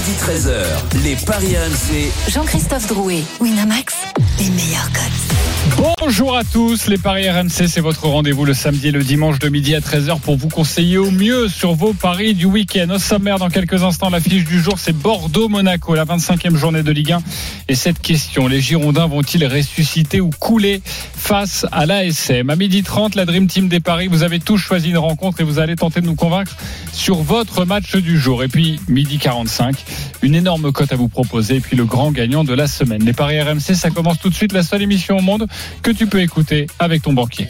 [0.00, 2.32] Midi 13h, les Paris RMC.
[2.32, 3.94] Jean-Christophe Drouet, Winamax,
[4.38, 5.30] les meilleurs codes.
[6.00, 9.48] Bonjour à tous, les Paris RMC, c'est votre rendez-vous le samedi et le dimanche de
[9.48, 12.88] midi à 13h pour vous conseiller au mieux sur vos paris du week-end.
[12.90, 17.12] Au sommaire, dans quelques instants, l'affiche du jour, c'est Bordeaux-Monaco, la 25e journée de Ligue
[17.12, 17.22] 1.
[17.68, 20.80] Et cette question, les Girondins vont-ils ressusciter ou couler
[21.14, 24.90] face à l'ASM À midi 30, la Dream Team des Paris, vous avez tous choisi
[24.90, 26.56] une rencontre et vous allez tenter de nous convaincre
[26.92, 28.42] sur votre match du jour.
[28.42, 29.76] Et puis, midi 45,
[30.22, 33.04] une énorme cote à vous proposer et puis le grand gagnant de la semaine.
[33.04, 35.46] Les Paris RMC, ça commence tout de suite, la seule émission au monde
[35.82, 37.48] que tu peux écouter avec ton banquier.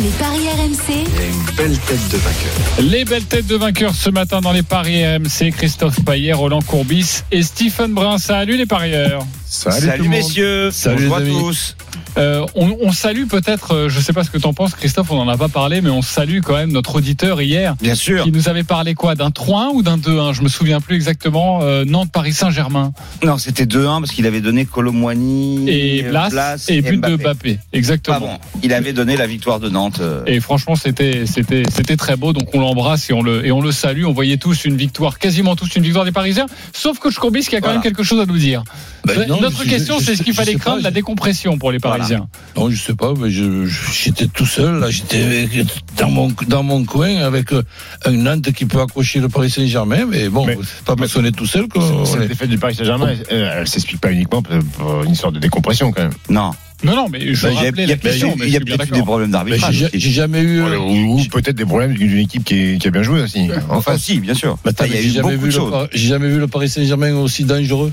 [0.00, 2.90] Les paris RMC, une belle tête de vainqueur.
[2.90, 7.22] Les belles têtes de vainqueurs ce matin dans les paris RMC, Christophe Payet, Roland Courbis
[7.32, 8.18] et Stephen Brun.
[8.18, 9.26] Salut les parieurs.
[9.50, 11.76] Salut, tout messieurs, Salut, bonjour à tous.
[12.18, 15.16] Euh, on, on salue peut-être, euh, je sais pas ce que t'en penses Christophe, on
[15.24, 18.24] n'en a pas parlé, mais on salue quand même notre auditeur hier Bien sûr.
[18.24, 21.60] qui nous avait parlé quoi D'un 3-1 ou d'un 2-1 Je me souviens plus exactement.
[21.62, 22.92] Euh, Nantes-Paris Saint-Germain
[23.24, 27.58] Non, c'était 2-1 parce qu'il avait donné Colomboigny et Blas, et but de Mbappé.
[27.72, 28.38] Exactement.
[28.62, 30.00] Il avait donné la victoire de Nantes.
[30.00, 32.32] euh, Et franchement, c'était c'était c'était très beau.
[32.34, 34.04] Donc on l'embrasse et on le et on le salue.
[34.04, 37.54] On voyait tous une victoire, quasiment tous une victoire des Parisiens, sauf coach Courbis qui
[37.56, 37.74] a quand Voilà.
[37.74, 38.62] même quelque chose à nous dire.
[39.06, 41.78] Ben non, Notre je- question, c'est ce qu'il fallait pas, craindre la décompression pour les
[41.78, 41.96] Voilà.
[41.98, 42.28] Parisiens.
[42.56, 45.48] Non, je sais pas, mais j'étais tout seul, là, j'étais
[45.96, 47.62] dans mon, dans mon coin avec euh,
[48.04, 51.32] un Nantes qui peut accrocher le Paris Saint-Germain, mais bon, c'est pas parce qu'on est
[51.32, 55.02] tout seul qu'on Cette est- défaite du Paris Saint-Germain, elle, elle s'explique pas uniquement pour
[55.04, 56.12] une sorte de décompression quand même.
[56.28, 56.50] Non.
[56.84, 59.32] Non, non, mais je Ben, il y a, rappelais il y a peut-être des problèmes
[59.32, 59.88] d'arbitrage.
[59.92, 60.62] j'ai jamais eu.
[60.62, 63.48] Ou, ou peut-être des problèmes d'une équipe qui, est- qui a bien joué aussi.
[63.68, 64.02] En Enfin, face.
[64.02, 64.56] si, bien sûr.
[64.64, 65.70] Mais attends, Ah, j'ai jamais, beaucoup vu de le, choses.
[65.72, 67.92] Par- j'ai jamais vu le Paris Saint-Germain aussi dangereux.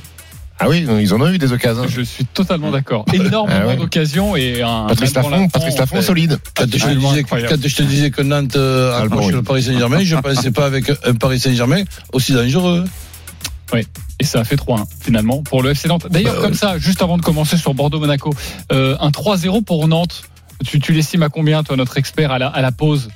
[0.58, 1.86] Ah oui, ils en ont eu des occasions.
[1.88, 3.03] Je suis totalement d'accord.
[3.11, 3.75] Énormément Ah ouais.
[3.75, 4.86] d'occasions et un.
[4.88, 6.39] Patrice l'instant, Patrice fait- solide.
[6.56, 10.16] Quand je, disais, quand je te disais que Nantes euh, Ah, le Paris Saint-Germain, je
[10.16, 12.85] ne pensais pas avec un Paris Saint-Germain aussi dangereux.
[14.19, 16.07] Et ça a fait 3-1 finalement pour le FC Nantes.
[16.09, 18.34] D'ailleurs, Bah, comme ça, juste avant de commencer sur Bordeaux-Monaco,
[18.72, 20.24] euh, un 3-0 pour Nantes.
[20.66, 23.09] Tu, tu l'estimes à combien, toi, notre expert, à la, à la pause?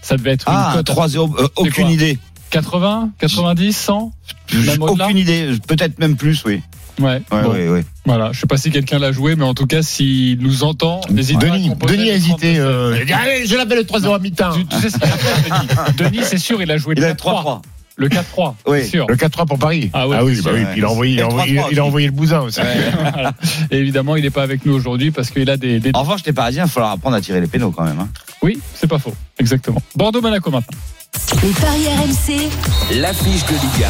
[0.00, 2.18] Ça devait être Ah, une un cote 3-0, euh, aucune idée.
[2.50, 4.12] 80, 90, 100
[4.54, 5.04] Même au-delà?
[5.06, 5.50] Aucune idée.
[5.68, 6.62] Peut-être même plus, oui.
[6.98, 7.20] Ouais.
[7.30, 7.84] Ouais, bon, ouais, ouais.
[8.04, 8.30] Voilà.
[8.32, 11.38] Je sais pas si quelqu'un l'a joué, mais en tout cas, s'il nous entend, n'hésite
[11.40, 12.54] pas à Denis, Denis a hésité.
[12.54, 12.60] 32.
[12.60, 14.52] euh, il a dit, Allez, je l'appelle le 3-0 à mi-temps.
[14.54, 17.02] Tu, tu sais ce qu'il a fait, Denis Denis, c'est sûr, il a joué Il
[17.02, 17.16] le a 4-3.
[17.44, 17.62] 3-3.
[17.98, 18.86] Le 4-3, Oui.
[18.86, 19.06] sûr.
[19.08, 19.90] Le 4-3 pour Paris.
[19.94, 20.60] Ah oui, oui, bah oui.
[20.76, 21.80] il a envoyé, il a envoyé, 3-3 il a aussi.
[21.80, 22.60] envoyé le bousin aussi.
[23.12, 23.32] Voilà.
[23.70, 25.90] Et évidemment, il n'est pas avec nous aujourd'hui parce qu'il a des, des...
[25.94, 27.98] En revanche, les Parisiens, il va falloir apprendre à tirer les pénaux quand même.
[27.98, 28.08] hein.
[28.42, 29.14] Oui, c'est pas faux.
[29.38, 29.80] Exactement.
[29.96, 30.76] Bordeaux-Monaco maintenant.
[31.42, 32.50] Les paris RMC,
[33.00, 33.86] L'affiche de Ligue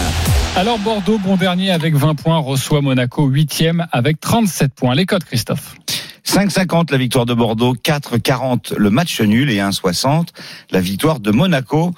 [0.56, 4.94] Alors Bordeaux, bon dernier avec 20 points, reçoit Monaco 8e avec 37 points.
[4.94, 5.74] Les codes, Christophe
[6.26, 10.28] 5,50 la victoire de Bordeaux, 4,40 le match nul et 1,60
[10.70, 11.92] la victoire de Monaco.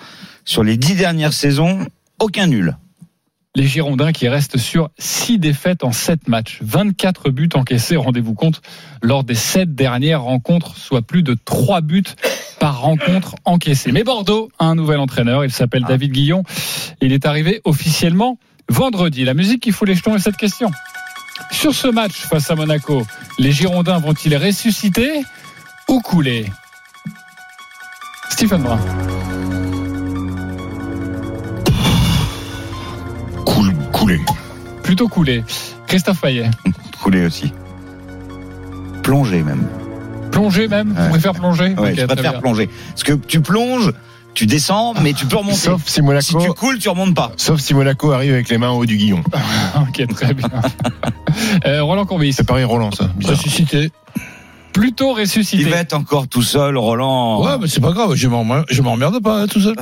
[0.44, 1.86] Sur les dix dernières saisons,
[2.18, 2.76] aucun nul.
[3.58, 8.62] Les Girondins qui restent sur 6 défaites en 7 matchs, 24 buts encaissés, rendez-vous compte,
[9.02, 12.04] lors des 7 dernières rencontres, soit plus de 3 buts
[12.60, 13.90] par rencontre encaissés.
[13.90, 15.88] Mais Bordeaux a un nouvel entraîneur, il s'appelle Ah.
[15.88, 16.44] David Guillon.
[17.00, 18.38] Il est arrivé officiellement
[18.68, 19.24] vendredi.
[19.24, 20.70] La musique qui fout les jetons est cette question.
[21.50, 23.04] Sur ce match face à Monaco,
[23.40, 25.24] les Girondins vont-ils ressusciter
[25.88, 26.46] ou couler?
[28.30, 28.78] Stephen Brun.
[34.16, 34.20] Coulé.
[34.82, 35.44] Plutôt couler.
[35.86, 36.50] Christophe Payet.
[37.02, 37.52] Coulé aussi.
[39.02, 39.66] Plongé même.
[40.30, 41.04] Plonger même Ouais.
[41.04, 42.40] Vous préférez plonger Ouais, Ok, je préfère bien.
[42.40, 42.68] plonger.
[42.90, 43.92] Parce que tu plonges,
[44.34, 45.56] tu descends, mais tu peux remonter.
[45.56, 47.32] Sauf si si Monaco, tu coules, tu remontes pas.
[47.36, 49.22] sauf si Monaco arrive avec les mains en haut du guillon.
[49.80, 50.48] Ok, très bien.
[51.66, 52.32] Euh, Roland Courbis.
[52.32, 53.10] C'est pareil, Roland, ça.
[53.16, 53.36] Bizarre.
[53.36, 53.92] Ressuscité.
[54.78, 55.64] Plutôt Il ressuscité.
[55.64, 57.42] va être encore tout seul, Roland.
[57.44, 58.28] Ouais, mais c'est pas grave, je
[58.82, 59.74] m'emmerde pas hein, tout seul.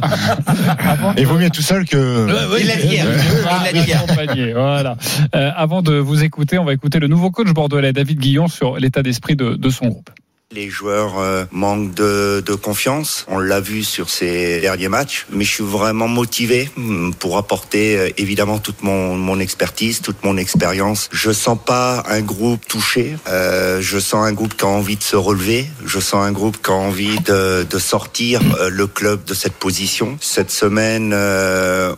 [1.17, 2.27] Et il vaut mieux tout seul que.
[2.61, 2.99] Il l'a dit.
[3.47, 4.03] Ah, Il l'a dit hier.
[4.03, 4.97] accompagné, voilà.
[5.35, 8.77] Euh, avant de vous écouter, on va écouter le nouveau coach bordelais, David Guillon, sur
[8.79, 10.11] l'état d'esprit de, de son groupe.
[10.57, 13.27] Les joueurs euh, manquent de, confiance.
[13.29, 15.27] On l'a vu sur ces derniers matchs.
[15.31, 20.39] Mais je suis vraiment motivé hum, pour apporter euh, évidemment toute mon, expertise, toute mon
[20.39, 21.11] expérience.
[21.13, 23.17] Je sens pas un groupe touché.
[23.29, 25.67] Euh, je sens un groupe qui a envie de se relever.
[25.85, 30.17] Je sens un groupe qui a envie de, sortir le club de cette position.
[30.23, 31.15] Cette semaine,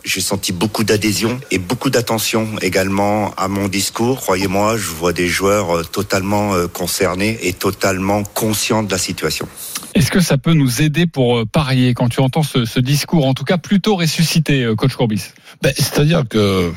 [0.03, 4.19] j'ai senti beaucoup d'adhésion et beaucoup d'attention également à mon discours.
[4.19, 9.47] Croyez-moi, je vois des joueurs totalement concernés et totalement de la situation.
[9.95, 13.27] Est-ce que ça peut nous aider pour euh, parier quand tu entends ce, ce discours,
[13.27, 15.31] en tout cas plutôt ressuscité, euh, coach Courbis?
[15.61, 16.71] Ben, C'est-à-dire que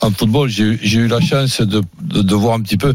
[0.00, 0.64] en football, j'ai
[0.98, 2.94] eu- la chance de, de, de voir un petit peu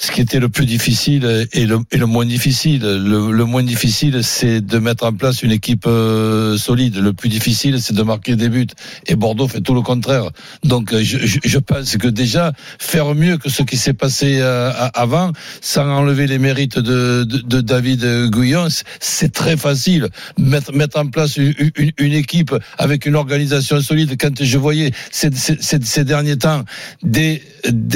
[0.00, 2.82] ce qui était le plus difficile et le, et le moins difficile.
[2.82, 6.96] Le, le moins difficile, c'est de mettre en place une équipe euh, solide.
[6.98, 8.68] Le plus difficile, c'est de marquer des buts.
[9.06, 10.30] Et Bordeaux fait tout le contraire.
[10.62, 14.70] Donc, je, je, je pense que déjà, faire mieux que ce qui s'est passé euh,
[14.94, 18.68] avant, sans enlever les mérites de, de, de David Guyon,
[19.00, 20.08] c'est très facile.
[20.38, 24.14] Mettre, mettre en place une, une, une équipe avec une organisation solide.
[24.16, 26.04] Quand je voyais ces, ces, ces- ces
[26.36, 26.64] derniers temps
[27.02, 27.42] des,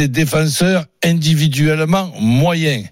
[0.09, 2.87] défenseurs individuellement moyens,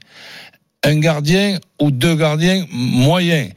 [0.85, 3.51] un gardien ou deux gardiens moyens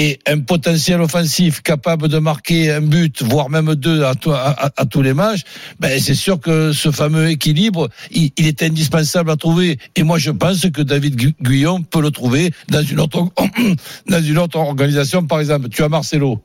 [0.00, 4.50] et un potentiel offensif capable de marquer un but, voire même deux à, to- à-
[4.66, 5.40] à- à tous les matchs,
[5.80, 9.76] ben c'est sûr que ce fameux équilibre, il, il est indispensable à trouver.
[9.96, 15.26] Et moi, je pense que David Gu- Guyon peut le trouver dans une autre organisation.
[15.26, 16.40] Par exemple, tu as Marcelo.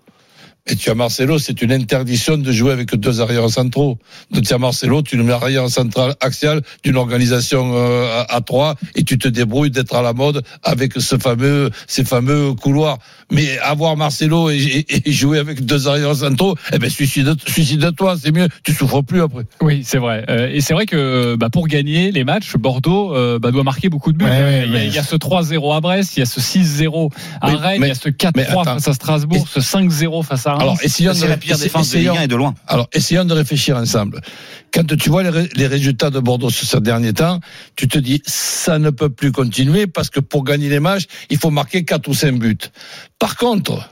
[0.65, 3.97] Et tu as Marcelo, c'est une interdiction de jouer avec deux arrières centraux.
[4.31, 8.39] Donc tu as Marcelo, tu le mets arrière central axial d'une organisation euh, à, à
[8.39, 12.97] trois et tu te débrouilles d'être à la mode avec ce fameux, ces fameux couloirs.
[13.29, 14.55] Mais avoir Marcelo et,
[14.87, 18.47] et- et jouer avec deux arrières centraux, eh ben suicide, suicide-toi, c'est mieux.
[18.63, 19.43] Tu souffres plus après.
[19.61, 20.23] Oui, c'est vrai.
[20.29, 23.89] Euh, et c'est vrai que bah, pour gagner les matchs, Bordeaux euh, bah, doit marquer
[23.89, 24.23] beaucoup de buts.
[24.23, 26.23] Ouais, ouais, il, y a, mais- il y a ce 3-0 à Brest, il y
[26.23, 27.09] a ce 6-0
[27.41, 28.63] à Mais- Rennes, mais- il y a ce mais 4-3 attends.
[28.75, 31.97] face à Strasbourg, ce 5-0 face à Alors, essayons de, la pire essa- défense de
[31.97, 32.53] Ligue essayons- 1 et de loin.
[32.67, 34.21] Alors, essayons de réfléchir ensemble.
[34.73, 37.39] Quand tu vois les, ré- les résultats de Bordeaux sur ces derniers temps,
[37.75, 41.37] tu te dis, ça ne peut plus continuer parce que pour gagner les matchs, il
[41.37, 42.57] faut marquer 4 ou 5 buts.
[43.19, 43.89] Par contre,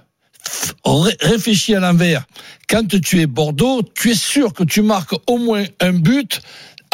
[1.22, 2.26] réfléchis à l'envers.
[2.70, 6.42] Quand tu es Bordeaux, tu es sûr que tu marques au moins un but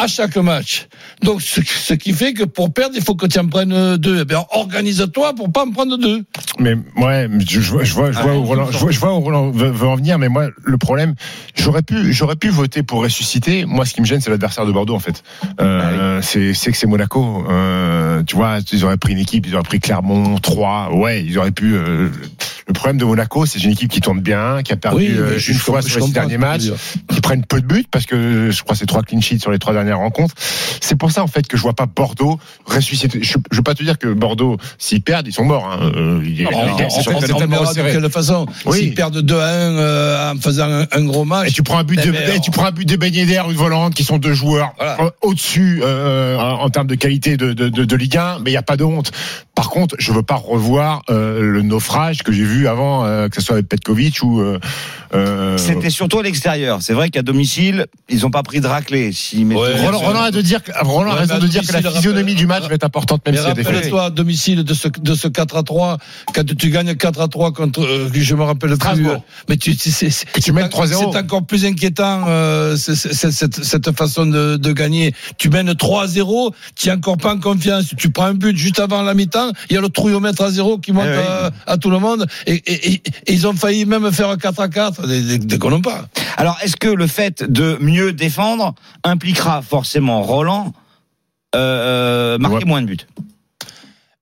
[0.00, 0.86] à chaque match.
[1.22, 4.20] Donc, ce, ce qui fait que pour perdre, il faut que tu en prennes deux.
[4.22, 6.22] Eh bien, organise-toi pour pas en prendre deux.
[6.60, 9.14] Mais ouais, je, je vois, je vois, je vois où Roland, je vois, je vois
[9.14, 11.14] où Roland veut, veut en venir, mais moi, le problème,
[11.56, 13.64] j'aurais pu, j'aurais pu voter pour ressusciter.
[13.64, 15.22] Moi, ce qui me gêne, c'est l'adversaire de Bordeaux, en fait.
[15.60, 17.44] Euh, c'est, c'est que c'est Monaco.
[17.50, 21.36] Euh, tu vois, ils auraient pris une équipe, ils auraient pris Clermont, 3 Ouais, ils
[21.38, 21.74] auraient pu.
[21.74, 22.08] euh,
[22.66, 25.58] le problème de Monaco, c'est une équipe qui tourne bien, qui a perdu je- une
[25.58, 26.64] fois sur les derniers matchs,
[27.10, 29.50] qui prennent peu de buts parce que je crois que c'est trois clean sheets sur
[29.50, 30.34] les trois dernières rencontres.
[30.80, 33.20] C'est pour ça en fait que je vois pas Bordeaux ressusciter.
[33.22, 35.68] Je, je veux pas te dire que Bordeaux, s'ils perdent, ils sont morts.
[35.70, 35.90] Hein.
[35.96, 38.46] Euh, c'est tellement- on c'est tellement de quelle façon.
[38.66, 38.78] Oui.
[38.78, 41.48] S'ils perdent 2 à 1 euh, en faisant un, un gros match.
[41.48, 43.26] Et tu prends un but Eh de, ben, et tu prends un but de beignet
[43.26, 44.96] d'air, une volante, qui sont deux joueurs Voilà.
[45.00, 48.50] euh, au-dessus euh, en, en termes de qualité de, de, de, de Ligue 1, mais
[48.50, 49.10] il y a pas de honte.
[49.54, 53.36] Par contre, je veux pas revoir euh, le naufrage que j'ai vu avant, euh, que
[53.36, 54.40] ce soit avec Petkovic ou.
[54.40, 54.58] Euh,
[55.14, 56.78] euh, C'était surtout à l'extérieur.
[56.82, 59.10] C'est vrai qu'à domicile, ils n'ont pas pris de raclée.
[59.34, 61.72] Mettaient- Ouais, Roland, Roland a de dire, que- Roland a Ouais, raison de dire que
[61.72, 63.66] la physionomie du match va être importante, même Mais faits.
[63.66, 65.98] rappelle-toi à domicile de ce, de ce 4 à 3,
[66.34, 68.76] quand tu gagnes 4 à 3 contre, euh, je me rappelle plus.
[68.76, 69.12] Strasbourg.
[69.12, 70.08] euh, Mais tu, c'est,
[70.42, 71.12] tu mènes 3-0.
[71.12, 75.14] C'est encore plus inquiétant, euh, cette, cette façon de, de gagner.
[75.38, 77.86] Tu mènes 3 à 0, tu n'es encore pas en confiance.
[77.96, 80.78] Tu prends un but juste avant la mi-temps, il y a le trouillomètre à 0
[80.78, 81.24] qui monte Eh oui.
[81.66, 84.60] à, à tout le monde, et, et- et- et ils ont failli même faire 4
[84.60, 85.06] à 4.
[85.06, 86.06] Dé- dé- Déconnons pas.
[86.36, 90.72] Alors, est-ce que le fait de mieux défendre impliquera forcément Roland
[91.54, 92.64] euh, marquer Ouais.
[92.66, 93.06] moins de buts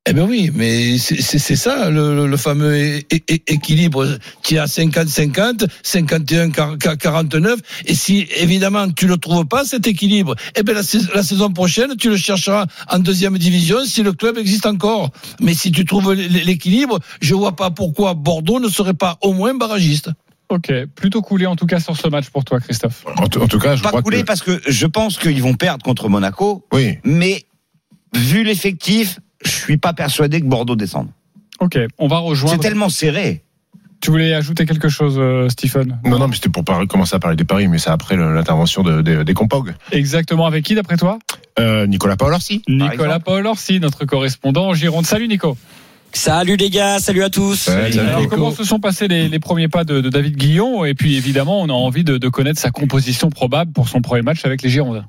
[0.09, 4.07] Eh ben oui, mais c'est ça le, fameux é- é- é- équilibre.
[4.45, 10.63] Tu es à 50-50, 51-49, et si évidemment tu le trouves pas cet équilibre, eh
[10.63, 14.39] ben la, sais- la saison prochaine tu le chercheras en deuxième division si le club
[14.39, 15.11] existe encore.
[15.41, 19.55] Mais si tu trouves l'équilibre, je vois pas pourquoi Bordeaux ne serait pas au moins
[19.55, 20.11] barragiste.
[20.49, 23.05] Ok, plutôt coulé en tout cas sur ce match pour toi, Christophe.
[23.17, 24.25] En, tout- en tout cas, je Pas crois coulé que.
[24.27, 26.99] parce que je pense qu'ils vont perdre contre Monaco, Oui.
[27.05, 27.43] mais
[28.15, 31.09] vu l'effectif, je suis pas persuadé que Bordeaux descende.
[31.61, 32.63] Ok, on va C'est rejoindre.
[32.63, 33.43] tellement serré.
[34.03, 35.99] Tu voulais ajouter quelque chose, euh, Stephen?
[36.05, 38.83] Non, non, mais c'était pour parler- commencer à parler des paris, mais c'est après l'intervention
[38.83, 39.75] de, de- des Compog.
[39.91, 41.19] Exactement avec qui d'après toi?
[41.59, 42.63] Euh, Nicolas Paolorsi.
[42.69, 43.25] Nicolas exemple.
[43.25, 45.07] Paul Orsi, notre correspondant en Gironde.
[45.07, 45.57] Salut Nico.
[46.17, 47.57] Salut les gars, salut à tous.
[47.57, 47.99] Salut.
[47.99, 50.85] Alors, comment se sont passés les, les premiers pas de, de David Guillon?
[50.85, 54.23] Et puis évidemment, on a envie de, de connaître sa composition probable pour son premier
[54.23, 55.05] match avec les Girondins.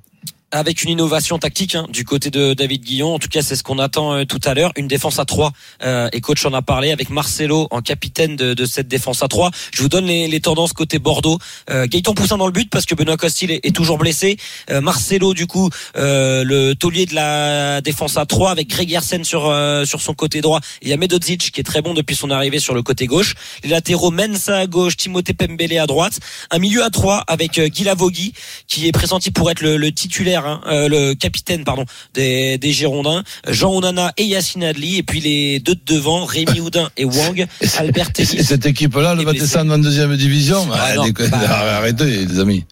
[0.52, 3.64] Avec une innovation tactique hein, du côté de David Guillon, en tout cas c'est ce
[3.64, 5.52] qu'on attend euh, tout à l'heure, une défense à 3
[5.84, 9.28] euh, et coach en a parlé avec Marcelo en capitaine de, de cette défense à
[9.28, 9.52] 3.
[9.74, 11.38] Je vous donne les, les tendances côté Bordeaux.
[11.70, 14.38] Euh, Gaëtan Poussin dans le but parce que Benoît Costil est, toujours blessé.
[14.70, 19.26] Euh, Marcelo du coup euh, le taulier de la défense à 3 avec Greg Yersen
[19.26, 19.54] sur
[19.86, 22.84] sur son côté droit et Medodzic qui est très bon depuis son arrivée sur le
[22.84, 23.34] côté gauche.
[23.64, 26.20] Les latéraux Mensa à gauche, Timothée Pembele à droite,
[26.52, 28.32] un milieu à 3 avec Guy Lavogui
[28.68, 32.72] qui est pressenti pour être le, le titulaire, hein, euh, le capitaine pardon des, des
[32.72, 37.06] Girondins, Jean Onana et Yacine Adli, et puis les deux de devant, Rémi Houdin et
[37.06, 37.46] Wang,
[37.78, 38.44] Albert Ellis.
[38.44, 40.68] cette équipe-là, elle est va descendre en deuxième division.
[40.74, 41.38] Ah Ah, non, bah-
[41.78, 42.66] Arrêtez, les amis.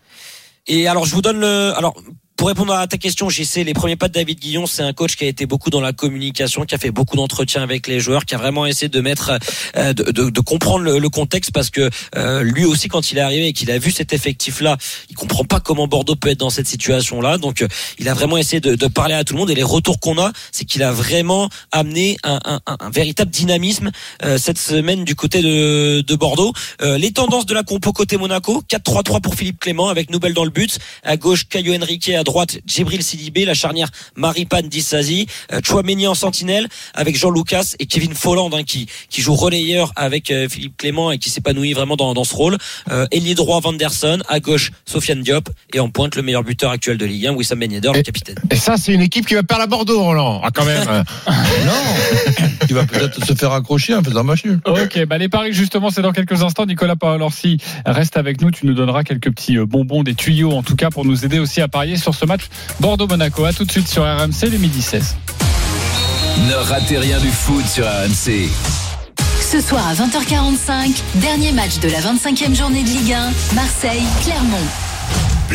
[0.68, 1.74] Et alors, je vous donne le.
[1.78, 1.94] Alors,
[2.36, 5.16] pour répondre à ta question, j'essaie les premiers pas de David Guillon, c'est un coach
[5.16, 8.26] qui a été beaucoup dans la communication, qui a fait beaucoup d'entretiens avec les joueurs,
[8.26, 9.38] qui a vraiment essayé de mettre,
[9.78, 13.18] euh, de, de, de, comprendre le, le, contexte parce que euh, lui aussi, quand il
[13.18, 14.78] est arrivé et qu'il a vu cet effectif-là,
[15.10, 17.38] il comprend pas comment Bordeaux peut être dans cette situation-là.
[17.38, 17.68] Donc, euh,
[18.00, 19.50] il a vraiment essayé de, de, parler à tout le monde.
[19.50, 23.92] Et les retours qu'on a, c'est qu'il a vraiment amené un, un, un véritable dynamisme
[24.24, 26.54] euh, cette semaine du côté de, de Bordeaux.
[26.82, 30.44] Euh, les tendances de la compo côté Monaco, 4-3-3 pour Philippe Clément avec Noubel dans
[30.44, 35.62] le but, à gauche Caio Henrique, à droite Djibril Sidibé, la charnière Maripane Dissazi, euh,
[35.64, 40.32] Chouameni en sentinelle avec Jean Lucas et Kevin Folland hein, qui qui joue relayeur avec
[40.32, 42.58] euh, Philippe Clément et qui s'épanouit vraiment dans, dans ce rôle.
[42.92, 46.98] Euh, ailier droit Vanderson, à gauche Sofiane Diop et en pointe le meilleur buteur actuel
[46.98, 48.36] de Ligue 1 Wissam Ben Yedder, le capitaine.
[48.52, 50.42] Et ça c'est une équipe qui va perdre à Bordeaux Roland.
[50.44, 50.84] Ah quand même.
[51.28, 54.60] non, qui va peut-être se faire accrocher en faisant match nul.
[54.66, 58.66] OK, bah les paris justement c'est dans quelques instants Nicolas Paolorsi reste avec nous, tu
[58.66, 61.68] nous donneras quelques petits bonbons des tuyaux en tout cas pour nous aider aussi à
[61.68, 63.46] parier sur ce match Bordeaux-Monaco.
[63.46, 65.16] À tout de suite sur RMC, les midi 16.
[66.50, 68.50] Ne ratez rien du foot sur RMC.
[69.42, 74.85] Ce soir à 20h45, dernier match de la 25e journée de Ligue 1, Marseille-Clermont.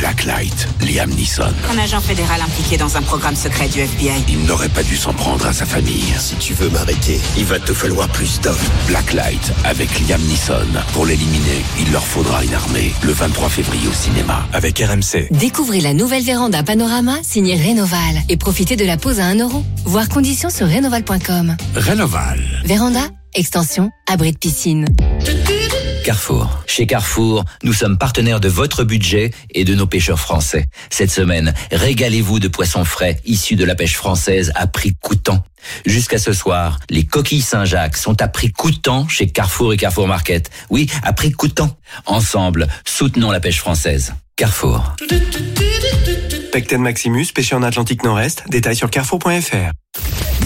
[0.00, 1.52] Blacklight, Liam Neeson.
[1.70, 4.24] Un agent fédéral impliqué dans un programme secret du FBI.
[4.30, 6.14] Il n'aurait pas dû s'en prendre à sa famille.
[6.18, 8.56] Si tu veux m'arrêter, il va te falloir plus d'hommes.
[8.86, 10.68] Blacklight avec Liam Neeson.
[10.94, 12.94] Pour l'éliminer, il leur faudra une armée.
[13.02, 15.28] Le 23 février au cinéma avec RMC.
[15.32, 19.62] Découvrez la nouvelle véranda Panorama signée Rénoval et profitez de la pause à 1 euro.
[19.84, 21.58] Voir conditions sur rénoval.com.
[21.76, 22.40] Rénoval.
[22.64, 23.02] Véranda,
[23.34, 24.86] extension, abri de piscine.
[26.66, 30.66] Chez Carrefour, nous sommes partenaires de votre budget et de nos pêcheurs français.
[30.88, 35.44] Cette semaine, régalez-vous de poissons frais issus de la pêche française à prix coûtant.
[35.84, 40.50] Jusqu'à ce soir, les coquilles Saint-Jacques sont à prix coûtant chez Carrefour et Carrefour Market.
[40.70, 41.76] Oui, à prix coûtant.
[42.06, 44.14] Ensemble, soutenons la pêche française.
[44.40, 44.94] Carrefour.
[46.50, 48.44] Pecten Maximus, pêché en Atlantique Nord-Est.
[48.48, 49.26] Détails sur carrefour.fr.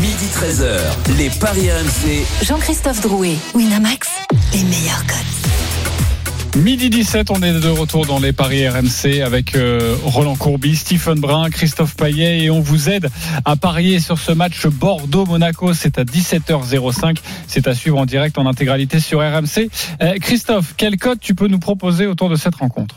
[0.01, 2.27] Midi 13h, les Paris RMC.
[2.45, 4.09] Jean-Christophe Drouet, Winamax,
[4.53, 6.61] les meilleurs codes.
[6.61, 11.21] Midi 17, on est de retour dans les paris RMC avec euh, Roland Courbis, Stephen
[11.21, 13.09] Brun, Christophe Payet et on vous aide
[13.45, 15.73] à parier sur ce match Bordeaux-Monaco.
[15.73, 17.19] C'est à 17h05.
[17.47, 19.71] C'est à suivre en direct en intégralité sur RMC.
[20.03, 22.97] Euh, Christophe, quel code tu peux nous proposer autour de cette rencontre?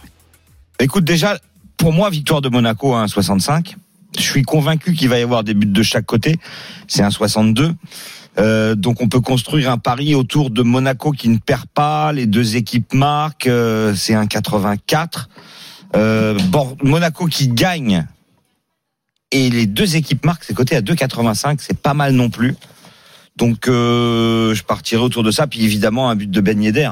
[0.79, 1.39] Écoute, déjà,
[1.75, 3.75] pour moi, victoire de Monaco à 1,65.
[4.15, 6.35] Je suis convaincu qu'il va y avoir des buts de chaque côté.
[6.87, 7.73] C'est un 62.
[8.39, 12.27] Euh, donc on peut construire un pari autour de Monaco qui ne perd pas, les
[12.27, 15.29] deux équipes marquent, euh, c'est un 84.
[15.95, 16.37] Euh,
[16.83, 18.05] Monaco qui gagne
[19.31, 22.55] et les deux équipes marquent, c'est coté à 2,85, c'est pas mal non plus.
[23.37, 26.91] Donc euh, je partirai autour de ça, puis évidemment un but de Ben Yedder.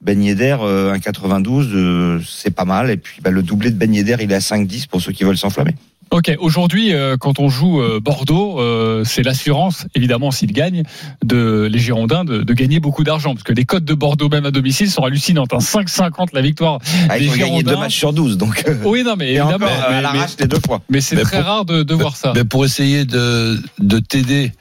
[0.00, 2.90] Ben Yedder, euh, 1,92, euh, c'est pas mal.
[2.90, 5.24] Et puis bah, le doublé de Ben Yedder, il est à 5,10 pour ceux qui
[5.24, 5.74] veulent s'enflammer.
[6.10, 10.82] Ok, aujourd'hui, euh, quand on joue euh, Bordeaux, euh, c'est l'assurance, évidemment, s'ils gagnent,
[11.24, 14.44] de les Girondins, de, de gagner beaucoup d'argent, parce que les cotes de Bordeaux, même
[14.46, 15.52] à domicile, sont hallucinantes.
[15.54, 15.58] Hein.
[15.58, 17.50] 5,50 la victoire ah, des ils ont Girondins.
[17.56, 18.62] gagné deux matchs sur 12, donc.
[18.84, 19.54] Oui, non, mais évidemment.
[19.54, 20.82] Encore, mais, à l'arrache les deux fois.
[20.90, 22.32] mais c'est très pour- rare de, de voir ça.
[22.36, 24.52] Mais pour essayer de, de t'aider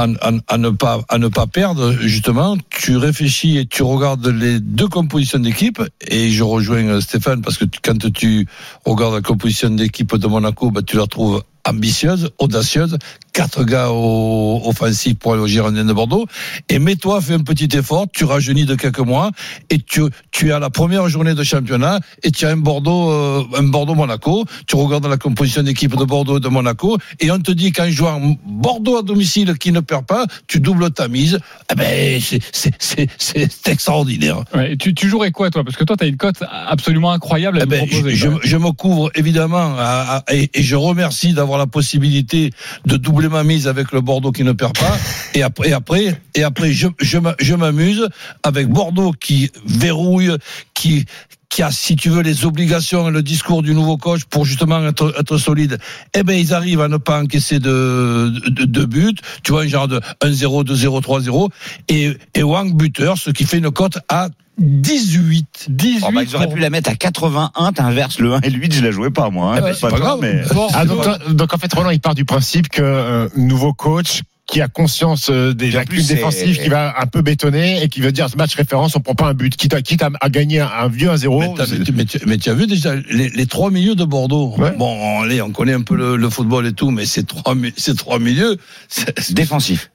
[0.00, 4.88] à, ne pas, à ne pas perdre, justement, tu réfléchis et tu regardes les deux
[4.88, 5.82] compositions d'équipe.
[6.08, 8.46] Et je rejoins euh, Stéphane parce que quand tu
[8.84, 12.98] regardes la composition d'équipe de Monaco, bah, tu la trouves ambitieuse, audacieuse.
[13.32, 16.26] Quatre gars au, offensifs pour aller au Girondins de Bordeaux.
[16.68, 19.30] Et mets-toi, fais un petit effort, tu rajeunis de quelques mois
[19.70, 23.10] et tu, tu es à la première journée de championnat et tu as un Bordeaux,
[23.10, 24.44] euh, un Bordeaux-Monaco.
[24.66, 27.88] Tu regardes la composition d'équipe de Bordeaux et de Monaco et on te dit qu'en
[27.90, 31.38] jouant Bordeaux à domicile qui ne perd pas, tu doubles ta mise.
[31.70, 34.42] Eh ben, c'est, c'est, c'est, c'est extraordinaire.
[34.54, 35.62] Ouais, tu, tu jouerais quoi, toi?
[35.64, 38.14] Parce que toi, tu as une cote absolument incroyable à Eh ben, proposer.
[38.16, 42.50] je, je me couvre évidemment à- à- et, et je remercie d'avoir la possibilité
[42.86, 44.96] de doubler ma mise avec le Bordeaux qui ne perd pas.
[45.34, 48.08] Et après, et après, et après je, je m'amuse
[48.42, 50.32] avec Bordeaux qui verrouille,
[50.74, 51.04] qui
[51.50, 54.86] qui a, si tu veux, les obligations et le discours du nouveau coach pour justement
[54.86, 55.78] être, être solide,
[56.14, 59.16] eh ben, ils arrivent à ne pas encaisser de, de, de buts.
[59.42, 61.50] Tu vois, un genre de 1-0, 2-0, 3-0.
[61.88, 64.28] Et, et Wang buteur, ce qui fait une cote à
[64.60, 65.66] 18.
[65.68, 68.50] 18 Oh, bah, ils auraient pour- pu la mettre à 81, t'inverses le 1 et
[68.50, 69.56] le 8, je la jouais pas, moi.
[69.56, 69.62] hein.
[69.66, 70.18] C'est c'est pas grave.
[70.20, 70.42] mais-
[70.74, 74.60] Ah, donc, donc en fait Roland il part du principe que euh, nouveau coach qui
[74.60, 78.28] a conscience euh, des lacunes défensives, qui va un peu bétonner et qui veut dire
[78.28, 80.66] ce match référence, on prend pas un but, quitte à, quitte à, à gagner un,
[80.66, 81.38] un vieux 1-0.
[81.38, 84.52] Mais, t'as- mais tu- as vu déjà les, les trois milieux de Bordeaux.
[84.58, 84.72] Ouais.
[84.76, 87.94] Bon, allez, on connaît un peu le, le football et tout, mais ces trois, ces
[87.94, 88.56] trois milieux,
[88.88, 89.92] c'est- c'est- Défensif.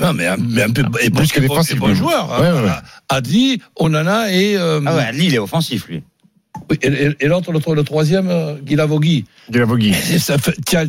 [0.00, 2.30] Non, mais, un- mais un peu et Plus que défensif, bon joueur.
[2.40, 2.70] Ouais, ouais, ouais.
[3.08, 6.02] Adi, Onana et euh, Ah ouais, Lille est offensif, lui.
[6.70, 9.24] Oui, Et, et- et l'autre, le, le troisième, euh, Guilavogui.
[9.50, 9.92] Guilavogui.
[10.66, 10.86] Tu as,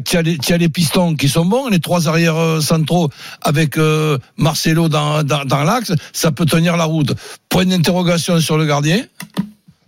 [0.54, 3.10] as les- pistons qui sont bons, les trois arrières euh, centraux
[3.42, 7.14] avec euh, Marcelo dans, dans, dans l'axe, ça peut tenir la route.
[7.50, 9.02] Point d'interrogation sur le gardien.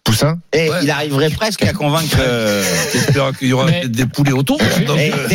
[0.08, 2.16] Poussin Et il arriverait presque à convaincre.
[2.20, 4.58] euh, J'espère qu'il y aura Mais- des poulets autour.
[4.62, 5.28] Euh,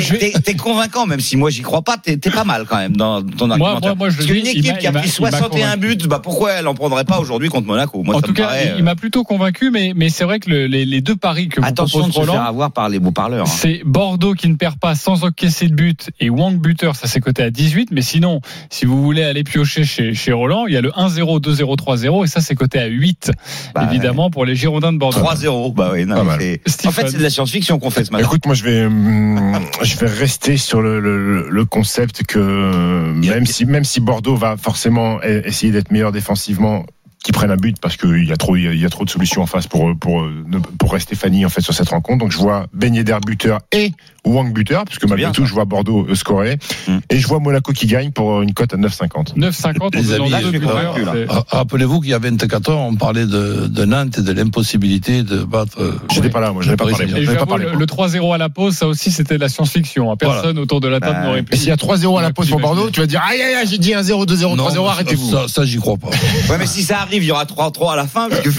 [0.43, 3.47] t'es- convaincant, même si moi j'y crois pas, t'es pas mal quand même dans ton
[3.49, 3.81] Moi- argumentaire.
[3.91, 6.21] moi- moi, je le Parce qu'une équipe qui a pris il m'a 61 buts, bah
[6.23, 8.03] pourquoi elle en prendrait pas aujourd'hui contre Monaco?
[8.03, 10.39] Moi, En ça tout me cas, paraît, il- m'a plutôt convaincu, mais, mais c'est vrai
[10.41, 13.13] que le- les, les deux paris que vous Attention de faire avoir par les beaux
[13.13, 13.47] parleurs.
[13.47, 13.53] hein.
[13.55, 17.21] c'est Bordeaux qui ne perd pas sans encaisser de but et Wang buteur, ça c'est
[17.21, 17.91] coté à 18.
[17.93, 21.41] Mais sinon, si vous voulez aller piocher chez, chez Roland, il y a le 1-0,
[21.41, 23.33] 2-0, 3-0 et ça c'est coté à 8,
[23.75, 25.19] Bah, évidemment, pour les Girondins de Bordeaux.
[25.21, 26.39] 3-0, bah oui, non, Pas mal.
[26.87, 28.25] En fait, c'est de la science-fiction qu'on fait ce matin.
[28.25, 33.13] Écoute, moi je vais, hum, je vais rester sur le, le, le concept que euh,
[33.13, 36.87] même si même si Bordeaux va forcément e- essayer d'être meilleur défensivement,
[37.25, 39.43] qu'ils prennent un but parce qu'il y a trop il y a- trop de solutions
[39.43, 42.19] en face pour pour ne- pour rester Fanny en fait sur cette rencontre.
[42.19, 43.93] Donc je vois Ben Yedder buteur et
[44.25, 45.49] Wang buteur parce que malgré bien, tout ça.
[45.49, 47.01] je vois Bordeaux euh, scorer Hum.
[47.11, 49.37] et je vois Monaco qui gagne pour une cote à 9,50.
[49.37, 54.33] 9,50 en Rappelez-vous qu'il y a 24 heures, on parlait de, de Nantes et de
[54.33, 55.81] l'impossibilité de battre.
[55.81, 57.23] euh, J'étais pas là, moi je n'avais pas parlé.
[57.23, 57.67] Et pas parlé.
[57.73, 60.11] le, le 3-0 à la pause, ça aussi c'était de la science-fiction.
[60.13, 60.17] hein.
[60.17, 61.55] Personne autour de la table Bah, n'aurait pu.
[61.55, 62.61] Et s'il y a 3-0 à la pause pour.
[62.61, 65.31] Bordeaux, tu vas dire aïe aïe aïe, j'ai dit 1-0, 2-0, Non, 3-0, ça- arrêtez-vous.
[65.31, 66.11] Ça, ça, j'y crois pas.
[66.51, 68.51] Ouais, mais si ça arrive, il y aura 3-3 à la fin, parce que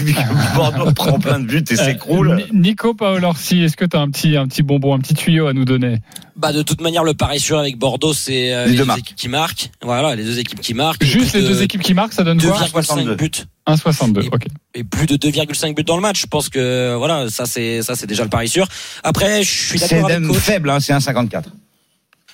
[0.56, 2.30] Bordeaux prend plein de buts et s'écroule.
[2.30, 5.14] Euh, Ni- Nico Paolorsi, est-ce que tu as un petit, un petit bonbon, un petit
[5.14, 5.98] tuyau à nous donner
[6.36, 8.86] Bah de toute manière le pari sûr avec Bordeaux c'est euh, Les les, deux deux
[8.86, 8.98] marques.
[9.00, 9.70] équipes qui marquent.
[9.82, 11.04] Voilà, les deux équipes qui marquent.
[11.04, 13.30] Juste les de deux équipes qui marquent, ça donne quoi 2,5 buts
[13.66, 14.28] 1,62.
[14.30, 14.46] Ok.
[14.74, 16.20] et plus de 2,5 buts dans le match.
[16.20, 18.66] Je pense que voilà, ça c'est ça c'est déjà le pari sûr.
[19.02, 20.38] Après, je suis C'est d'accord avec même coach.
[20.38, 21.44] faible, hein, c'est 1,54.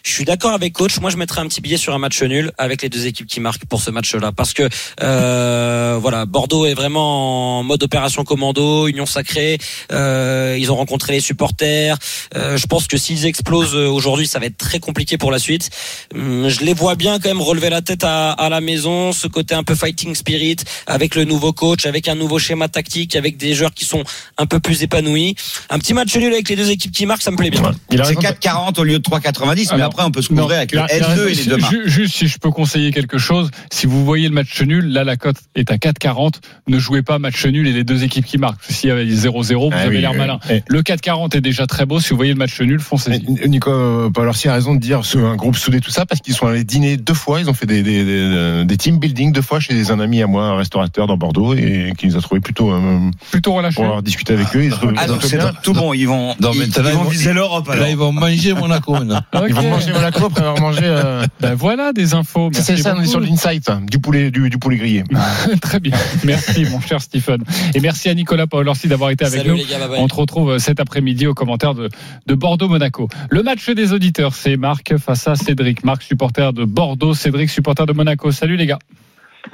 [0.03, 0.99] Je suis d'accord avec coach.
[1.01, 3.41] Moi, je mettrais un petit billet sur un match nul avec les deux équipes qui
[3.41, 4.69] marquent pour ce match-là, parce que
[5.03, 9.59] euh, voilà, Bordeaux est vraiment en mode opération commando, union sacrée.
[9.93, 11.97] Euh, ils ont rencontré les supporters.
[12.37, 15.71] Euh, je pense que s'ils explosent aujourd'hui, ça va être très compliqué pour la suite.
[16.15, 19.27] Hum, Je les vois bien quand même relever la tête à, à la maison, ce
[19.27, 23.37] côté un peu fighting spirit avec le nouveau coach, avec un nouveau schéma tactique, avec
[23.37, 24.03] des joueurs qui sont
[24.39, 25.35] un peu plus épanouis.
[25.69, 27.73] Un petit match nul avec les deux équipes qui marquent, ça me plaît bien.
[27.91, 28.21] Il a C'est raison.
[28.21, 30.79] 4,40 au lieu de 3,90, mais Alors, après on peut se Non, couvrir avec le
[30.79, 31.41] il a- il a L2 et raison.
[31.43, 31.73] les deux marques.
[31.75, 35.05] Ju- Juste si je peux conseiller quelque chose, si vous voyez le match nul, là
[35.05, 36.41] la cote est à 4,40.
[36.69, 38.63] Ne jouez pas match nul et les deux équipes qui marquent.
[38.69, 40.19] S'il y avait 0-0, vous Ah avez oui, l'air oui.
[40.19, 40.39] malin.
[40.51, 42.01] Et- Le 4,40 est déjà très beau.
[42.01, 43.25] Si vous voyez le match nul, foncez-y.
[43.41, 46.21] Mais Nico euh, Paolorsi a raison de dire ce, un groupe soudé tout ça parce
[46.21, 49.33] qu'ils sont allés dîner deux fois, ils ont fait des, des, des, des team building
[49.33, 52.21] deux fois chez un ami à moi, un restaurateur dans Bordeaux et qui nous a
[52.21, 52.99] trouvé plutôt euh,
[53.31, 53.75] Plutôt relâché.
[53.77, 54.65] pour avoir discuté avec eux.
[54.65, 57.85] Ils, Ah, donc c'est tout bon, ils vont, Non, ils, ils vont viser l'Europe alors.
[57.85, 59.21] Là, ils vont manger Monaco maintenant.
[59.49, 60.83] Ils vont manger Monaco après avoir mangé.
[60.85, 61.25] Euh...
[61.41, 62.51] Ben voilà des infos.
[62.53, 65.05] C'est Merci ça, on est sur l'insight, ça, du poulet, du, du poulet grillé.
[65.63, 65.97] Très bien.
[66.25, 67.43] Merci, mon cher Stephen.
[67.75, 69.57] Et merci à Nicolas Paolorsi d'avoir été avec Salut nous.
[69.57, 70.01] les gars, bye bye.
[70.01, 71.89] On te retrouve cet après-midi au commentaire de,
[72.27, 73.09] de Bordeaux-Monaco.
[73.31, 75.83] Le match des auditeurs, c'est Marc face à Cédric.
[75.85, 78.31] Marc, supporter de Bordeaux, Cédric, supporter de Monaco.
[78.33, 78.79] Salut les gars.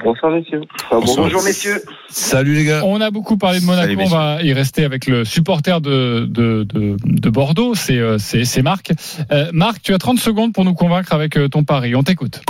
[0.03, 0.61] Bonsoir messieurs.
[0.89, 1.81] Enfin, bonjour messieurs.
[2.09, 2.81] Salut les gars.
[2.85, 3.87] On a beaucoup parlé de Monaco.
[3.87, 7.73] Salut, on va y rester avec le supporter de, de, de, de Bordeaux.
[7.73, 8.17] C'est, euh,
[8.63, 8.91] Marc.
[9.31, 11.95] Euh, Marc, tu as 30 secondes pour nous convaincre avec euh, ton pari.
[11.95, 12.41] On t'écoute.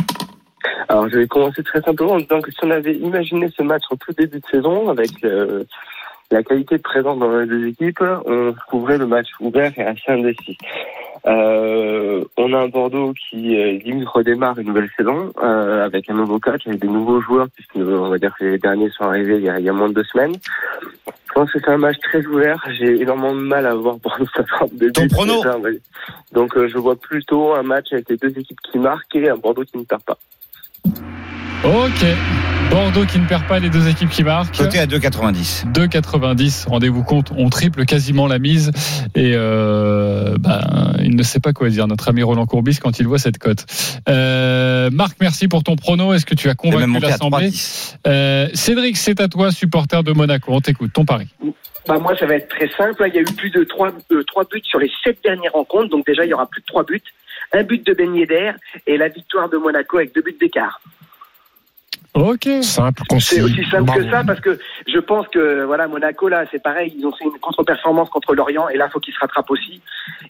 [0.90, 3.84] Alors je vais commencer très simplement en disant que si on avait imaginé ce match
[3.92, 5.64] en tout début de saison avec euh,
[6.32, 10.12] la qualité de présence dans les deux équipes, on couvrait le match ouvert et assez
[10.12, 10.58] indécis.
[11.26, 16.14] Euh, on a un Bordeaux qui euh, limite redémarre une nouvelle saison euh, avec un
[16.14, 19.38] nouveau coach, avec des nouveaux joueurs puisque on va dire que les derniers sont arrivés
[19.38, 20.36] il y a, il y a moins de deux semaines.
[21.06, 22.64] Je pense que c'est un match très ouvert.
[22.80, 24.26] J'ai énormément de mal à voir Bordeaux
[24.72, 25.42] des Ton prono.
[26.32, 29.38] Donc euh, je vois plutôt un match avec les deux équipes qui marquent et un
[29.38, 30.18] Bordeaux qui ne perd pas.
[31.64, 32.06] Ok.
[32.70, 34.58] Bordeaux qui ne perd pas les deux équipes qui marquent.
[34.58, 35.72] Côté à 2,90.
[35.72, 36.68] 2,90.
[36.68, 38.72] Rendez-vous compte, on triple quasiment la mise.
[39.16, 43.08] Et euh, ben, il ne sait pas quoi dire, notre ami Roland Courbis, quand il
[43.08, 43.66] voit cette cote.
[44.10, 46.14] Euh, Marc, merci pour ton prono.
[46.14, 47.96] Est-ce que tu as C'est même convaincu l'Assemblée 3,10.
[48.06, 50.52] euh, Cédric, c'est à toi, supporter de Monaco.
[50.54, 51.28] On t'écoute, ton pari.
[51.88, 53.02] Bah moi, ça va être très simple.
[53.08, 55.90] Il y a eu plus de trois, euh, trois buts sur les sept dernières rencontres.
[55.90, 57.02] Donc déjà, il y aura plus de trois buts.
[57.54, 58.52] Un but de Ben Yedder
[58.88, 60.82] et la victoire de Monaco avec deux buts d'écart.
[62.18, 62.50] Ok.
[62.62, 63.36] Simple, concis.
[63.36, 64.02] C'est aussi simple Bravo.
[64.02, 67.26] que ça parce que je pense que voilà Monaco là c'est pareil ils ont fait
[67.26, 69.82] une contre-performance contre Lorient et là faut qu'ils se rattrapent aussi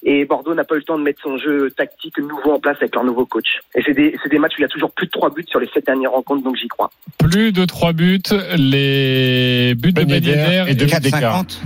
[0.03, 2.77] et Bordeaux n'a pas eu le temps de mettre son jeu tactique nouveau en place
[2.81, 4.91] avec leur nouveau coach et c'est des c'est des matchs où il y a toujours
[4.91, 6.89] plus de trois buts sur les sept dernières rencontres donc j'y crois.
[7.17, 8.21] Plus de 3 buts,
[8.55, 11.43] les buts de Yedder et d'écart.
[11.43, 11.59] 4,50.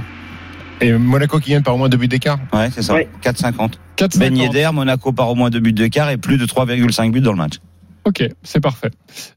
[0.82, 2.40] Et Monaco qui gagne par au moins deux buts d'écart.
[2.54, 2.94] Ouais, c'est ça.
[2.96, 3.08] Ouais.
[3.24, 3.74] 4,50.
[3.98, 4.20] 4,50.
[4.20, 7.32] Ben Yedder, Monaco par au moins deux buts d'écart et plus de 3,5 buts dans
[7.32, 7.56] le match.
[8.04, 8.90] Ok, c'est parfait.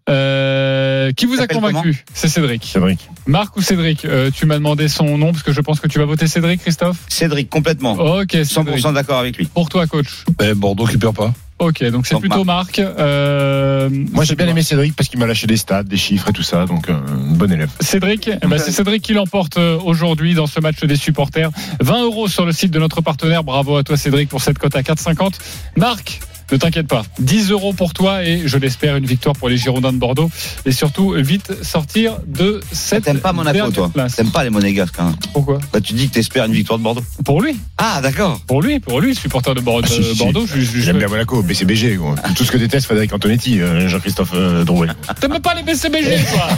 [0.08, 2.64] Euh, qui vous a convaincu C'est Cédric.
[2.64, 3.08] Cédric.
[3.26, 5.98] Marc ou Cédric Euh, Tu m'as demandé son nom parce que je pense que tu
[5.98, 6.98] vas voter Cédric, Christophe.
[7.08, 7.92] Cédric, complètement.
[7.92, 8.78] Ok, Cédric.
[8.78, 9.46] 100% d'accord avec lui.
[9.46, 10.24] Pour toi, coach.
[10.38, 11.32] Ben, Bordeaux qui perd pas.
[11.58, 12.78] Ok, donc c'est plutôt Marc.
[12.80, 16.32] Euh, Moi, j'ai bien aimé Cédric parce qu'il m'a lâché des stats, des chiffres et
[16.32, 16.66] tout ça.
[16.66, 17.70] Donc, euh, bon élève.
[17.80, 21.50] Cédric, eh ben, c'est Cédric qui l'emporte euh, aujourd'hui dans ce match des supporters.
[21.80, 23.44] 20 euros sur le site de notre partenaire.
[23.44, 25.34] Bravo à toi, Cédric, pour cette cote à 4,50.
[25.76, 26.20] Marc,
[26.52, 27.02] ne t'inquiète pas.
[27.18, 30.30] 10 euros pour toi et je l'espère une victoire pour les Girondins de Bordeaux.
[30.66, 33.04] Et surtout, vite sortir de cette.
[33.04, 33.90] T'aimes pas Monaco, toi.
[34.14, 37.02] T'aimes pas les Monégasques, hein Pourquoi Bah, tu dis que t'espères une victoire de Bordeaux.
[37.24, 37.56] Pour lui.
[37.78, 38.40] Ah, d'accord.
[38.46, 39.86] Pour lui, pour lui, supporter de Bordeaux.
[39.90, 40.18] Ah, si, si, si.
[40.18, 41.96] Bordeaux je, je- je- J'aime bien Monaco, BCBG.
[41.96, 42.14] Gros.
[42.36, 44.88] Tout ce que déteste Frédéric Antonetti, euh, Jean-Christophe euh, Drouet.
[45.20, 46.48] T'aimes pas les BCBG, toi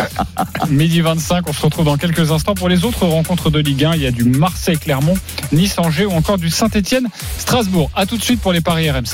[0.70, 3.94] Midi 25, on se retrouve dans quelques instants pour les autres rencontres de Ligue 1.
[3.96, 5.16] Il y a du Marseille-Clermont,
[5.52, 7.90] Nice-Angers ou encore du Saint-Etienne-Strasbourg.
[7.94, 9.09] À tout de suite pour les paris RMC.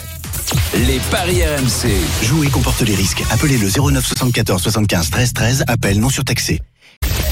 [0.75, 1.91] Les paris RMC.
[2.23, 3.23] Jouer comporte les risques.
[3.31, 5.65] Appelez le 09 74 75 13 13.
[5.67, 6.61] Appel non surtaxé.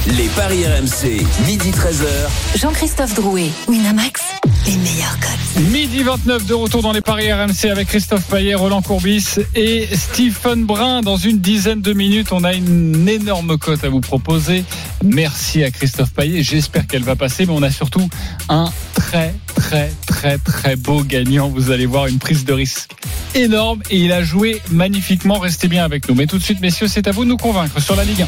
[0.07, 1.23] Les paris RMC.
[1.47, 2.59] Midi 13h.
[2.59, 4.21] Jean-Christophe Drouet, Winamax,
[4.67, 5.63] les meilleurs codes.
[5.71, 10.65] Midi 29 de retour dans les paris RMC avec Christophe Payet, Roland Courbis et Stephen
[10.65, 11.01] Brun.
[11.01, 14.63] Dans une dizaine de minutes, on a une énorme cote à vous proposer.
[15.03, 16.43] Merci à Christophe Payet.
[16.43, 18.07] J'espère qu'elle va passer, mais on a surtout
[18.49, 18.69] un
[19.05, 21.47] très, très, très, très beau gagnant.
[21.47, 22.91] Vous allez voir une prise de risque
[23.35, 25.37] énorme et il a joué magnifiquement.
[25.37, 26.15] Restez bien avec nous.
[26.15, 28.27] Mais tout de suite, messieurs, c'est à vous de nous convaincre sur la Ligue 1.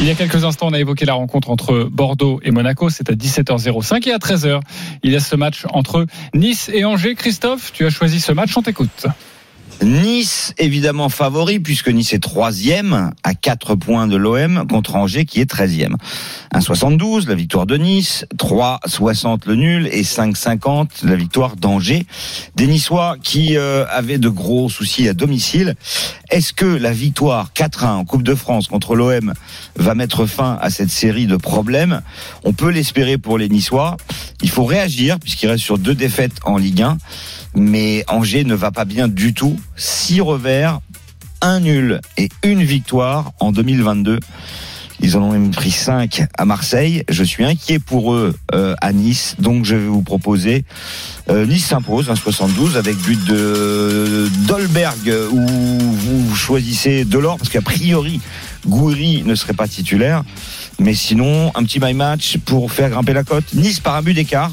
[0.00, 2.90] Il y a quelques instants, on a évoqué la rencontre entre Bordeaux et Monaco.
[2.90, 4.60] C'est à 17h05 et à 13h.
[5.02, 7.14] Il y a ce match entre Nice et Angers.
[7.14, 9.06] Christophe, tu as choisi ce match, on t'écoute.
[9.82, 15.40] Nice, évidemment favori, puisque Nice est troisième à 4 points de l'OM contre Angers qui
[15.40, 15.94] est 13e.
[16.54, 22.04] 1,72 la victoire de Nice, 3,60 le nul et 5,50 la victoire d'Angers.
[22.56, 25.74] Des Niçois qui euh, avaient de gros soucis à domicile.
[26.30, 29.34] Est-ce que la victoire 4-1 en Coupe de France contre l'OM
[29.74, 32.02] va mettre fin à cette série de problèmes?
[32.44, 33.96] On peut l'espérer pour les Niçois.
[34.40, 36.98] Il faut réagir puisqu'il reste sur deux défaites en Ligue 1
[37.54, 39.58] mais Angers ne va pas bien du tout.
[39.74, 40.80] Six revers,
[41.40, 44.20] un nul et une victoire en 2022.
[45.02, 47.04] Ils en ont même pris 5 à Marseille.
[47.08, 50.64] Je suis inquiet pour eux euh, à Nice, donc je vais vous proposer
[51.30, 58.20] euh, Nice s'impose 1,72 avec but de Dolberg où vous choisissez Delors parce qu'a priori
[58.66, 60.22] Gouiri ne serait pas titulaire.
[60.78, 63.44] Mais sinon, un petit my match pour faire grimper la cote.
[63.54, 64.50] Nice par un but d'écart.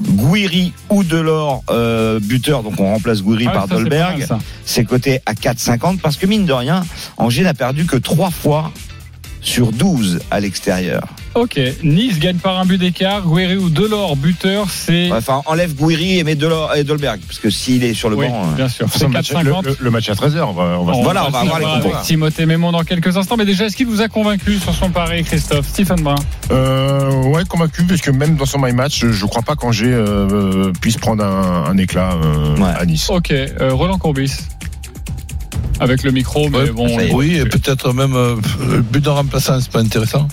[0.00, 4.26] Gouiri ou Delors euh, buteur, donc on remplace Gouiri Ah, par ça, Dolberg.
[4.64, 6.84] C'est coté à 4,50 parce que mine de rien,
[7.16, 8.72] Angers n'a perdu que 3 fois
[9.44, 11.02] sur 12 à l'extérieur.
[11.34, 13.22] Ok, Nice gagne par un but d'écart.
[13.26, 15.10] Guerri ou Delors, buteur, c'est.
[15.12, 18.28] Enfin, enlève Gouiri et met Delors et Dolberg parce que s'il est sur le Oui,
[18.28, 18.42] banc.
[18.52, 18.86] euh, bien sûr.
[18.92, 19.64] C'est le, match, 4,50.
[19.64, 20.42] le- le match à 13h.
[20.48, 21.96] On va, on va Voilà, on va avoir les compos.
[22.04, 23.36] Timothée Mémon dans quelques instants.
[23.36, 25.66] Mais déjà, est-ce qu'il vous a convaincu sur son pari, Christophe?
[25.68, 26.14] Stephen Brun
[26.52, 29.92] Euh, ouais, convaincu, parce que même dans son my match, je ne crois pas qu'Angers
[29.92, 32.70] euh, euh, puisse prendre un, un éclat euh, Ouais.
[32.78, 33.10] à Nice.
[33.10, 34.32] Ok, euh, Roland Courbis.
[35.80, 36.86] Avec le micro, mais Ouais, bon.
[37.12, 38.36] Oui, et peut-être même euh,
[38.70, 40.28] le but d'un remplaçant, c'est pas intéressant.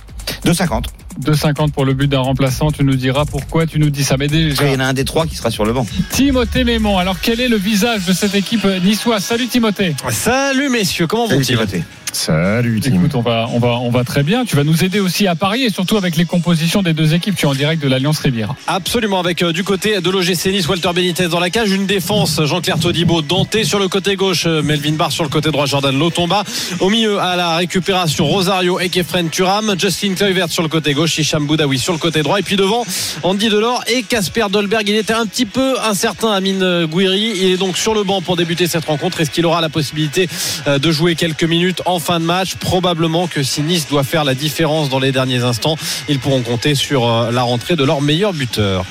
[0.46, 0.86] 2,50.
[1.24, 2.72] 2,50 pour le but d'un remplaçant.
[2.72, 4.18] Tu nous diras pourquoi tu nous dis ça.
[4.18, 5.86] Mais déjà, il y en a un des trois qui sera sur le banc.
[6.10, 6.98] Timothée Mémon.
[6.98, 9.24] Alors, quel est le visage de cette équipe niçoise?
[9.24, 9.96] Salut Timothée.
[10.10, 11.56] Salut messieurs, comment Salut vont-ils?
[11.56, 11.84] Timothée.
[12.14, 12.94] Salut, Tim.
[12.96, 14.44] Écoute, on va, on va, on va très bien.
[14.46, 17.36] Tu vas nous aider aussi à parier, surtout avec les compositions des deux équipes.
[17.36, 18.56] Tu es en direct de l'Alliance Riviera.
[18.68, 22.42] Absolument, avec euh, du côté de l'OGC Nice, Walter Benitez dans la cage, une défense,
[22.44, 25.98] Jean-Claire Todibo, Danté sur le côté gauche, euh, Melvin Barr sur le côté droit, Jordan
[25.98, 26.44] Lotomba.
[26.80, 31.18] Au milieu, à la récupération, Rosario et Kefren Turam, Justin Kluivert sur le côté gauche,
[31.18, 32.38] Hicham Boudaoui sur le côté droit.
[32.38, 32.86] Et puis devant,
[33.24, 34.88] Andy Delors et Casper Dolberg.
[34.88, 37.34] Il était un petit peu incertain, Amine Gouiri.
[37.38, 39.20] Il est donc sur le banc pour débuter cette rencontre.
[39.22, 40.30] Est-ce qu'il aura la possibilité
[40.68, 42.54] euh, de jouer quelques minutes en fin de match?
[42.54, 45.76] Probablement que si Nice doit faire la différence dans les derniers instants,
[46.08, 48.86] ils pourront compter sur euh, la rentrée de leur meilleur buteur.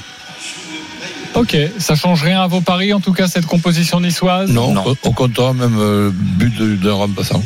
[1.34, 4.50] Ok, ça change rien à vos paris, en tout cas, cette composition niçoise?
[4.50, 4.82] Non, Non.
[4.84, 7.40] On, on comptera même euh, but de- d'un remplaçant.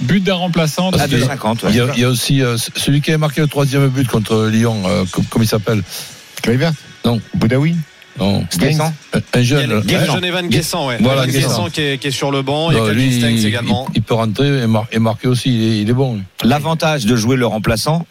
[0.00, 0.90] But d'un remplaçant.
[0.90, 1.64] À qu'il y a- 2,50.
[1.64, 1.70] ouais.
[1.70, 4.08] Il y, a, il y a aussi euh, celui qui a marqué le troisième but
[4.08, 5.82] contre Lyon, euh, comme, comme il s'appelle?
[6.42, 6.72] Kluivert
[7.04, 7.20] Non.
[7.34, 7.76] Boudaoui?
[8.18, 8.44] Non.
[8.58, 8.92] Guessant.
[9.14, 9.80] Un- Un jeune.
[9.82, 10.14] Guessant.
[10.16, 10.96] Genevan Guessant, ouais.
[11.00, 11.48] Voilà, Evan Guessant.
[11.48, 12.70] Guessant qui est, qui est sur le banc.
[12.70, 13.86] Il y a lui, également.
[13.90, 15.54] il- il peut rentrer et, mar- et marquer aussi.
[15.54, 16.20] Il est, il est bon.
[16.42, 18.06] L'avantage de jouer le remplaçant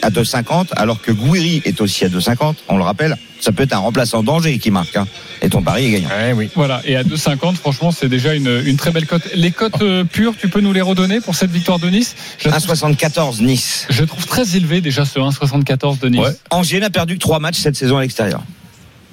[0.00, 3.74] à 2,50 alors que Gouiri est aussi à 2,50, on le rappelle, ça peut être
[3.74, 4.96] un remplaçant danger qui marque.
[4.96, 5.06] hein.
[5.42, 6.08] Et ton pari est gagnant.
[6.08, 6.48] Ouais, oui.
[6.54, 9.28] Voilà, et à 2,50, franchement, c'est déjà une, une très belle cote.
[9.34, 12.14] Les cotes euh, pures, tu peux nous les redonner pour cette victoire de Nice?
[12.38, 13.86] Je la, trouve, 1,74 Nice.
[13.90, 16.20] je trouve très élevé déjà ce 1,74 de Nice.
[16.20, 16.36] Ouais.
[16.50, 18.42] Angers n'a perdu que 3 matchs cette saison à l'extérieur.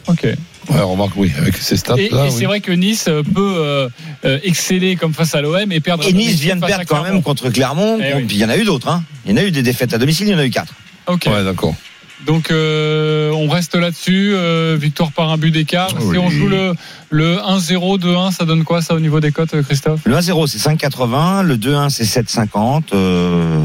[0.08, 0.28] Ok.
[0.70, 3.90] Ouais, remarque, oui, avec ces stats Et, et c'est vrai que Nice euh, peut euh,
[4.26, 6.08] euh, exceller comme face à l'OM et perdre.
[6.08, 7.98] Et Nice vient de perdre quand même contre Clermont.
[8.00, 8.24] Eh Bon, oui.
[8.26, 8.88] Puis il y en a eu d'autres.
[8.88, 9.04] Hein.
[9.26, 10.74] Il y en a eu des défaites à domicile, il y en a eu quatre.
[11.08, 11.24] Ok.
[11.28, 11.76] Ouais, d'accord.
[12.28, 14.34] Donc euh, on reste là-dessus.
[14.36, 15.90] euh, victoire par un but d'écart.
[15.90, 16.18] Si Oui.
[16.18, 16.74] on joue le,
[17.10, 20.02] le 1-0, 2-1, ça donne quoi ça au niveau des cotes, Christophe?
[20.04, 21.44] Le 1-0, c'est 5,80.
[21.44, 22.84] Le 2-1, c'est 7,50.
[22.94, 23.64] Euh...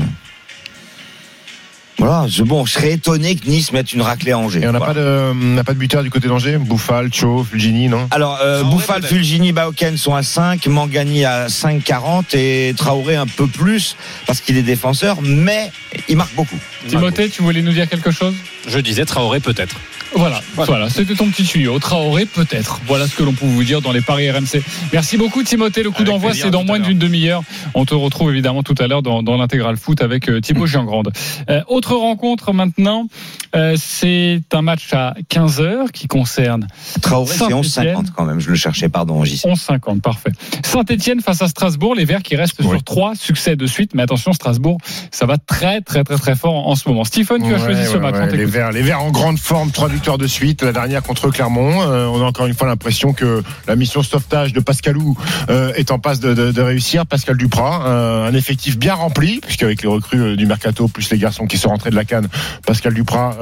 [2.04, 4.60] Voilà, je, bon, je serais étonné que Nice mette une raclée à Angers.
[4.60, 4.92] Et on n'a Voilà.
[4.92, 8.38] pas de, on n'a pas de buteur du côté d'Angers Bouffal, Cho, Fulgini, non Alors,
[8.42, 9.02] euh, Bouffal.
[9.02, 14.58] Fulgini, Baoken sont à 5, Mangani à 5,40 et Traoré un peu plus parce qu'il
[14.58, 15.72] est défenseur, mais
[16.08, 16.58] il marque beaucoup.
[16.88, 18.34] Timothée, tu voulais nous dire quelque chose?
[18.68, 19.76] Je disais Traoré peut-être.
[20.16, 21.78] Voilà, voilà, c'était ton petit tuyau.
[21.78, 22.80] Traoré, peut-être.
[22.86, 24.62] Voilà ce que l'on peut vous dire dans les paris RMC.
[24.92, 25.82] Merci beaucoup, Timothée.
[25.82, 27.42] Le coup d'envoi, c'est dans moins d'une demi-heure.
[27.74, 31.10] On te retrouve évidemment tout à l'heure dans, dans l'intégral foot avec euh, Thibaut Giangrande.
[31.50, 33.08] Euh, autre rencontre maintenant,
[33.56, 36.68] euh, c'est un match à 15h qui concerne
[37.02, 37.96] Traoré, c'est Saint-Étienne.
[37.96, 38.40] 11,50 quand même.
[38.40, 39.46] Je le cherchais, pardon, JC.
[39.46, 40.30] 11,50, parfait.
[40.64, 42.68] Saint-Etienne face à Strasbourg, les Verts qui restent Oui.
[42.68, 43.92] sur trois succès de suite.
[43.94, 44.78] Mais attention, Strasbourg,
[45.10, 47.04] ça va très, très, très, très fort en, en ce moment.
[47.04, 48.14] Stephen, tu as Ouais, choisi ce match.
[48.14, 48.44] ouais, les.
[48.44, 50.62] Verts, les Verts en grande forme, trois victoires de suite.
[50.62, 51.82] La dernière contre Clermont.
[51.82, 55.16] Euh, on a encore une fois l'impression que la mission sauvetage de Pascalou
[55.48, 57.06] euh, est en passe de, réussir.
[57.06, 61.46] Pascal Duprat, euh, un effectif bien rempli, puisqu'avec les recrues du mercato plus les garçons
[61.46, 62.28] qui sont rentrés de la canne,
[62.66, 63.36] Pascal Duprat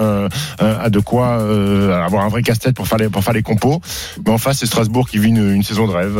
[0.60, 1.34] a de quoi
[2.04, 3.80] avoir un vrai casse-tête pour faire les compos.
[4.24, 6.18] Mais en face, c'est Strasbourg qui vit une, saison de rêve,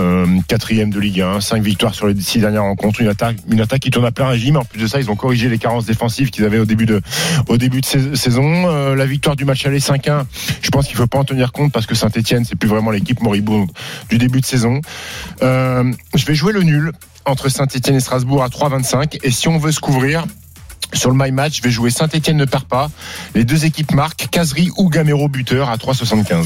[0.49, 3.81] quatrième de Ligue 1, cinq victoires sur les six dernières rencontres, une attaque une attaque
[3.81, 4.57] qui tourne à plein régime.
[4.57, 7.01] En plus de ça, ils ont corrigé les carences défensives qu'ils avaient au début de
[7.49, 8.95] au début de sais- saison.
[8.95, 10.25] La victoire du match aller 5-1,
[10.63, 13.21] je pense qu'il faut pas en tenir compte parce que Saint-Etienne, c'est plus vraiment l'équipe
[13.21, 13.71] moribonde
[14.09, 14.81] du début de saison.
[15.43, 16.93] Euh, je vais jouer le nul
[17.25, 19.19] entre Saint-Etienne et Strasbourg à 3-25.
[19.23, 20.25] Et si on veut se couvrir,
[20.95, 22.91] sur le My Match, je vais jouer Saint-Etienne ne perd pas.
[23.35, 26.45] Les deux équipes marquent Casery ou Gamero buteur à 3,75.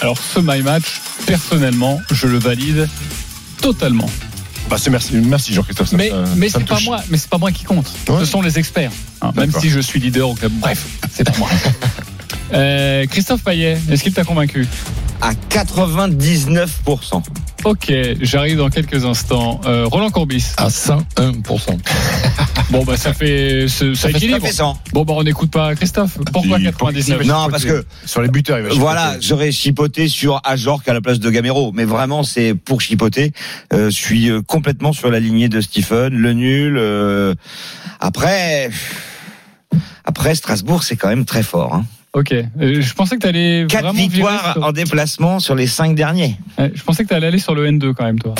[0.00, 2.88] Alors, ce My Match, personnellement, je le valide
[3.60, 4.08] totalement.
[4.70, 5.92] Bah, c'est merci, merci Jean-Christophe.
[5.92, 7.86] Mais, ça- mais c'est pas moi, mais c'est pas moi qui compte.
[8.08, 8.18] Ouais.
[8.20, 8.90] Ce sont les experts.
[9.22, 10.52] hein, même si je suis leader au club.
[10.54, 11.48] Bref, c'est pas moi.
[12.52, 14.66] Euh, Christophe Payet, est-ce qu'il t'a convaincu
[15.20, 17.22] À 99%.
[17.64, 19.60] Ok, j'arrive dans quelques instants.
[19.66, 20.44] Euh, Roland Courbis.
[20.56, 21.78] À 101%.
[22.70, 24.40] Bon bah ça fait ça Ça fait- équilibre.
[24.40, 24.78] ça fait 100.
[24.92, 26.18] Bon bah on n'écoute pas Christophe.
[26.32, 29.50] Pourquoi Il- 99 il va Non, parce que Sur les buteurs, il va Voilà, j'aurais
[29.52, 33.32] chipoté sur Ajorc à la place de Gamero, mais vraiment c'est pour chipoter.
[33.72, 36.76] Euh, je suis euh, complètement sur la lignée de Stephen, le nul.
[36.78, 37.34] euh,
[38.00, 38.70] Après,
[40.04, 41.74] après Strasbourg, c'est quand même très fort.
[41.74, 41.84] Hein.
[42.16, 45.66] Ok, Euh, je pensais que t'allais Quatre vraiment virer victoires sur- en déplacement sur les
[45.66, 46.36] cinq derniers.
[46.58, 48.34] Ouais, Je pensais que t'allais aller sur le N2 quand même toi.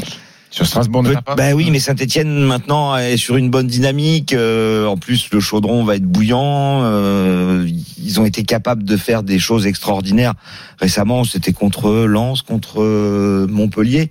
[0.50, 1.34] Sur Strasbourg, Peut- pas.
[1.34, 4.32] bah oui, mais Saint-Etienne maintenant est sur une bonne dynamique.
[4.32, 6.80] euh, en plus, le chaudron va être bouillant.
[6.84, 7.68] euh,
[8.02, 10.32] ils ont été capables de faire des choses extraordinaires.
[10.80, 14.10] Récemment, c'était contre Lens, contre Montpellier.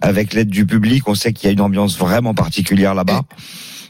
[0.00, 3.22] Avec l'aide du public, on sait qu'il y a une ambiance vraiment particulière là-bas.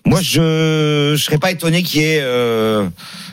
[0.06, 2.88] Moi, je je serais pas étonné qu'il y ait euh,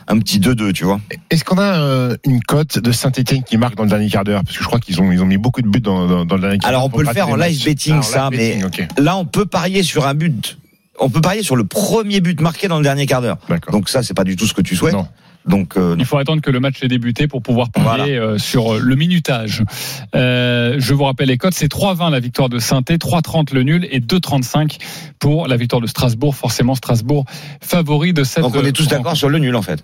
[0.08, 1.00] un petit 2-2, tu vois.
[1.30, 4.42] Est-ce qu'on a euh, une cote de Saint-Etienne qui marque dans le dernier quart d'heure?
[4.46, 6.36] Parce que je crois qu'ils ont, ils ont mis beaucoup de buts dans, dans, dans
[6.36, 6.80] le dernier quart d'heure.
[6.80, 9.26] Alors, on peut le faire en live betting, Ah, ça, live mais betting, là, on
[9.26, 10.58] peut parier sur un but.
[11.00, 13.38] On peut parier sur le premier but marqué dans le dernier quart d'heure.
[13.72, 14.94] Donc ça, c'est pas du tout ce que tu souhaites.
[14.94, 15.08] Non.
[15.48, 18.76] Donc euh, Il faut attendre que le match ait débuté pour pouvoir parler euh, sur
[18.76, 19.64] le minutage.
[20.16, 23.88] Euh, je vous rappelle les codes, c'est 3,20 la victoire de saint 3,30 le nul
[23.92, 24.78] et 2,35
[25.20, 26.36] pour la victoire de Strasbourg.
[26.36, 27.26] Forcément, Strasbourg
[27.62, 28.44] favori de cette.
[28.44, 29.84] donc on est tous d'accord sur le nul en fait.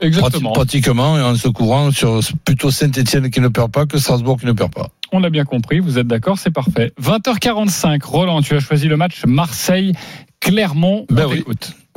[0.00, 0.52] Exactement.
[0.52, 4.38] Prati- Pratiquement, et en se couvrant sur plutôt Saint-Etienne qui ne perd pas que Strasbourg
[4.38, 4.90] qui ne perd pas.
[5.10, 6.92] On l'a bien compris, vous êtes d'accord, c'est parfait.
[7.02, 11.06] 20h45, Roland, tu as choisi le match Marseille-Clermont.
[11.10, 11.44] Ben On oui.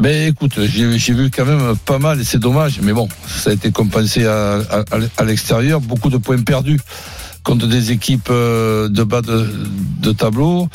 [0.01, 3.53] Ben écoute, j'ai vu quand même pas mal et c'est dommage, mais bon, ça a
[3.53, 4.63] été compensé à,
[5.23, 6.79] l'extérieur, beaucoup de points perdus
[7.43, 10.67] contre des équipes euh, de bas de, tableau.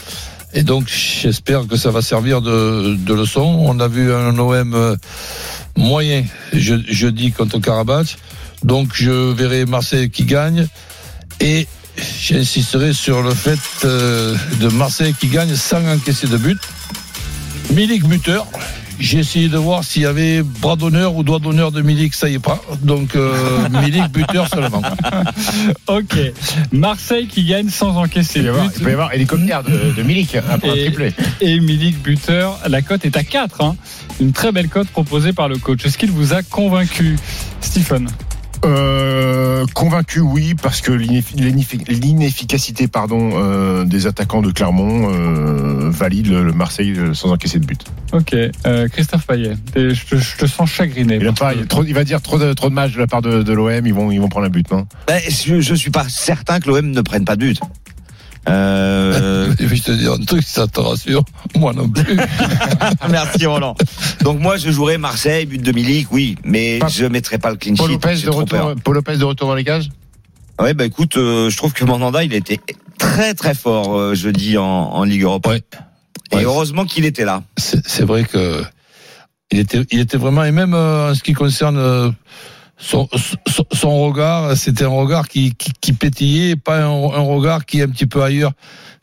[0.55, 3.65] Et donc j'espère que ça va servir de, de leçon.
[3.67, 4.95] On a vu un OM euh,
[5.77, 8.19] moyen je, jeudi contre Karabakh.
[8.63, 10.69] Donc je verrai Marseille qui gagne
[11.41, 11.67] et
[12.21, 16.61] j'insisterai sur le fait euh, de Marseille qui gagne sans encaisser de but.
[17.73, 18.47] Milik buteur.
[18.99, 22.29] J'ai essayé de voir s'il y avait bras d'honneur ou doigt d'honneur de Milik, ça
[22.29, 22.61] y est pas.
[22.83, 24.83] Donc euh, Milik buteur seulement.
[25.87, 26.17] Ok.
[26.73, 28.75] Marseille qui gagne sans encaisser Il peut y de avoir, but.
[28.79, 31.13] il peut y avoir hélicoptère de, de Milik hein, pour un Et- triplé.
[31.41, 33.61] Et Milik buteur, la cote est à 4.
[33.63, 33.77] hein.
[34.21, 35.85] Une très belle cote proposée par le coach.
[35.85, 37.17] Est-ce qu'il vous a convaincu,
[37.61, 38.09] Stephen?
[38.65, 45.91] Euh, convaincu, oui, parce que l'ineffi- l'ineffi- l'inefficacité pardon, euh, des attaquants de Clermont euh,
[45.91, 47.81] valide le, le Marseille euh, sans encaisser de but.
[48.13, 51.19] Ok, euh, Christophe Payet, je te, je te sens chagriné.
[51.21, 53.43] Il, pas, il, trop- va dire trop de, trop de matchs de la part de,
[53.43, 54.87] de l'OM, ils vont, ils vont prendre un but, non?
[55.07, 57.61] Ben, je, je suis pas certain que l'OM ne prenne pas de but.
[58.49, 59.53] Euh...
[59.59, 61.25] Je vais te dire un truc, ça te rassure.
[61.57, 62.17] Moi non plus.
[63.11, 63.75] Merci Roland.
[64.23, 67.75] Donc moi je jouerais Marseille, but de Milik, oui, mais je mettrai pas le clean
[67.75, 67.93] Paul sheet.
[67.95, 68.75] Lopez, j'ai de retour.
[68.85, 69.89] Paul Lopez de retour dans les cages?
[70.61, 72.61] Ouais, bah écoute, euh, je trouve que Mandanda il été
[72.99, 75.51] très très fort euh, jeudi en, en Ligue Europa.
[75.51, 75.63] Ouais.
[76.33, 76.45] Et Ouais.
[76.45, 77.43] heureusement qu'il était là.
[77.57, 78.63] C'est c'est vrai que
[79.53, 82.11] il était, il était vraiment, et même euh, en ce qui concerne euh,
[82.79, 83.09] son,
[83.47, 87.81] son, son regard, c'était un regard qui, qui, qui pétillait, pas un, un regard qui
[87.81, 88.53] est un petit peu ailleurs,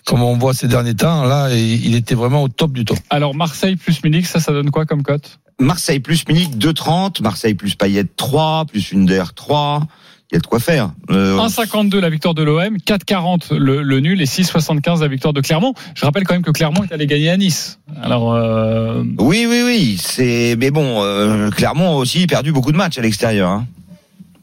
[0.06, 1.24] comme on voit ces derniers temps.
[1.24, 2.98] Là, et il était vraiment au top du top.
[3.10, 5.40] Alors Marseille plus Milik, ça, ça donne quoi comme cote?
[5.60, 9.88] Marseille plus Milik 2,30, Marseille plus Payet 3, plus une DR 3.
[10.32, 10.92] Il y a de quoi faire.
[11.12, 15.42] Euh, 1,52 la victoire de l'OM, 4,40 le, le nul et 6,75 la victoire de
[15.42, 15.74] Clermont.
[15.94, 17.80] Je rappelle quand même que Clermont est allé gagner à Nice.
[18.02, 19.98] Alors, euh, Oui, oui, oui.
[20.02, 23.50] C'est, mais bon, euh, Clermont a aussi perdu beaucoup de matchs à l'extérieur.
[23.50, 23.68] hein.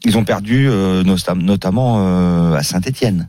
[0.05, 3.27] Ils ont perdu euh, notam- notamment euh, à Saint-Étienne.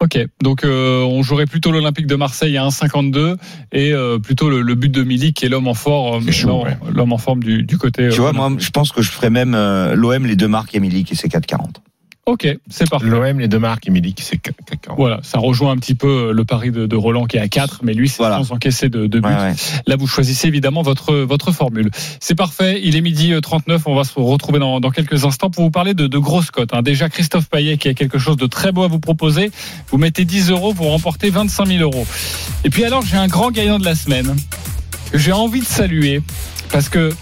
[0.00, 0.18] ok.
[0.42, 3.36] Donc, euh, on jouerait plutôt l'Olympique de Marseille à 1,52
[3.72, 6.76] et euh, plutôt le, le but de Milik qui est l'homme en chaud, ouais.
[6.92, 8.08] l'homme en forme du, du côté.
[8.10, 10.74] Tu euh, vois, moi, je pense que je ferais même euh, l'OM les deux marques
[10.74, 11.76] et Milik et c'est 4,40.
[12.24, 13.06] Ok, c'est parfait.
[13.08, 14.96] L'OM, les deux marques, et Milik, c'est 40.
[14.96, 17.80] Voilà, ça rejoint un petit peu le pari de, de Roland qui est à 4,
[17.82, 18.36] mais lui, c'est Voilà.
[18.36, 19.28] sans encaisser de, de but.
[19.28, 19.54] Ouais, ouais.
[19.88, 21.90] Là, vous choisissez évidemment votre, votre formule.
[22.20, 25.50] C'est parfait, il est midi euh, 39, on va se retrouver dans, dans quelques instants
[25.50, 26.72] pour vous parler de, de grosses cotes.
[26.74, 26.82] hein.
[26.82, 29.50] Déjà, Christophe Payet qui a quelque chose de très beau à vous proposer.
[29.90, 32.06] Vous mettez 10 euros, vous remportez 25 000 euros.
[32.64, 34.36] Et puis alors, j'ai un grand gagnant de la semaine
[35.10, 36.22] que j'ai envie de saluer
[36.70, 37.12] parce que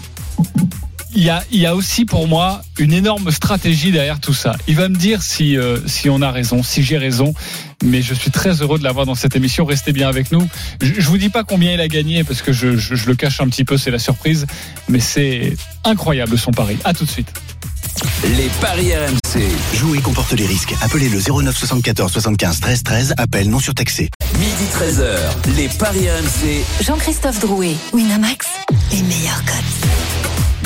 [1.13, 4.55] il y a, il y a aussi pour moi une énorme stratégie derrière tout ça.
[4.67, 7.33] Il va me dire si, euh, si on a raison, si j'ai raison,
[7.83, 9.65] mais je suis très heureux de l'avoir dans cette émission.
[9.65, 10.47] Restez bien avec nous.
[10.81, 13.15] Je, je vous dis pas combien il a gagné parce que je, je, je le
[13.15, 14.45] cache un petit peu, c'est la surprise,
[14.87, 16.77] mais c'est incroyable son pari.
[16.83, 17.31] À tout de suite.
[18.37, 19.41] Les paris RMC.
[19.75, 20.73] Jouer comporte les risques.
[20.81, 23.13] Appelez le 09 74 75 13 13.
[23.17, 24.09] Appel non surtaxé.
[24.39, 26.83] Midi 13h, les Paris RMC.
[26.83, 28.47] Jean-Christophe Drouet, Winamax,
[28.91, 30.00] les meilleurs cotes.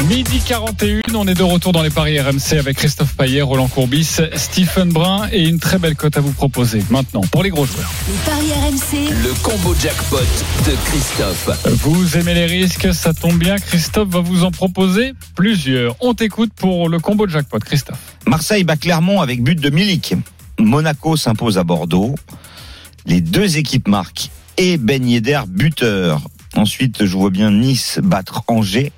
[0.03, 4.19] Midi 41, on est de retour dans les paris RMC avec Christophe Payet, Roland Courbis,
[4.35, 6.83] Stephen Brun et une très belle cote à vous proposer.
[6.91, 7.89] Maintenant, pour les gros joueurs.
[8.07, 11.49] Les paris RMC, Le combo jackpot de Christophe.
[11.83, 13.55] Vous aimez les risques, ça tombe bien.
[13.55, 15.95] Christophe va vous en proposer plusieurs.
[16.01, 17.97] On t'écoute pour le combo de jackpot, Christophe.
[18.27, 20.13] Marseille bat Clermont avec but de Milik.
[20.59, 22.15] Monaco s'impose à Bordeaux.
[23.07, 26.21] Les deux équipes marquent et Ben Yedder buteur.
[26.55, 28.91] Ensuite, je vois bien Nice battre Angers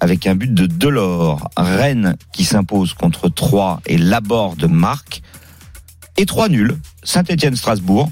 [0.00, 1.50] avec un but de Delors.
[1.56, 5.22] Rennes qui s'impose contre 3 et Laborde marque.
[6.16, 6.78] Et 3 nuls.
[7.02, 8.10] Saint-Étienne-Strasbourg,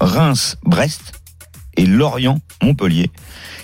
[0.00, 1.12] Reims-Brest
[1.76, 3.10] et Lorient-Montpellier.